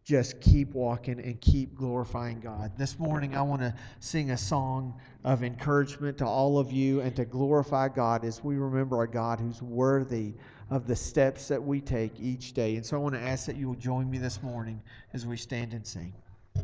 just 0.05 0.39
keep 0.39 0.71
walking 0.75 1.19
and 1.19 1.41
keep 1.41 1.73
glorifying 1.75 2.39
God. 2.39 2.71
This 2.77 2.99
morning, 2.99 3.35
I 3.35 3.41
want 3.41 3.61
to 3.61 3.73
sing 3.99 4.29
a 4.29 4.37
song 4.37 4.93
of 5.23 5.43
encouragement 5.43 6.19
to 6.19 6.25
all 6.27 6.59
of 6.59 6.71
you 6.71 7.01
and 7.01 7.15
to 7.15 7.25
glorify 7.25 7.89
God 7.89 8.23
as 8.23 8.43
we 8.43 8.55
remember 8.57 9.01
a 9.01 9.09
God 9.09 9.39
who's 9.39 9.63
worthy 9.63 10.33
of 10.69 10.85
the 10.85 10.95
steps 10.95 11.47
that 11.47 11.61
we 11.61 11.81
take 11.81 12.19
each 12.19 12.53
day. 12.53 12.75
And 12.75 12.85
so 12.85 12.97
I 12.97 12.99
want 12.99 13.15
to 13.15 13.21
ask 13.21 13.47
that 13.47 13.55
you 13.55 13.67
will 13.67 13.75
join 13.75 14.07
me 14.07 14.19
this 14.19 14.43
morning 14.43 14.79
as 15.13 15.25
we 15.25 15.37
stand 15.37 15.73
and 15.73 15.85
sing. 15.85 16.13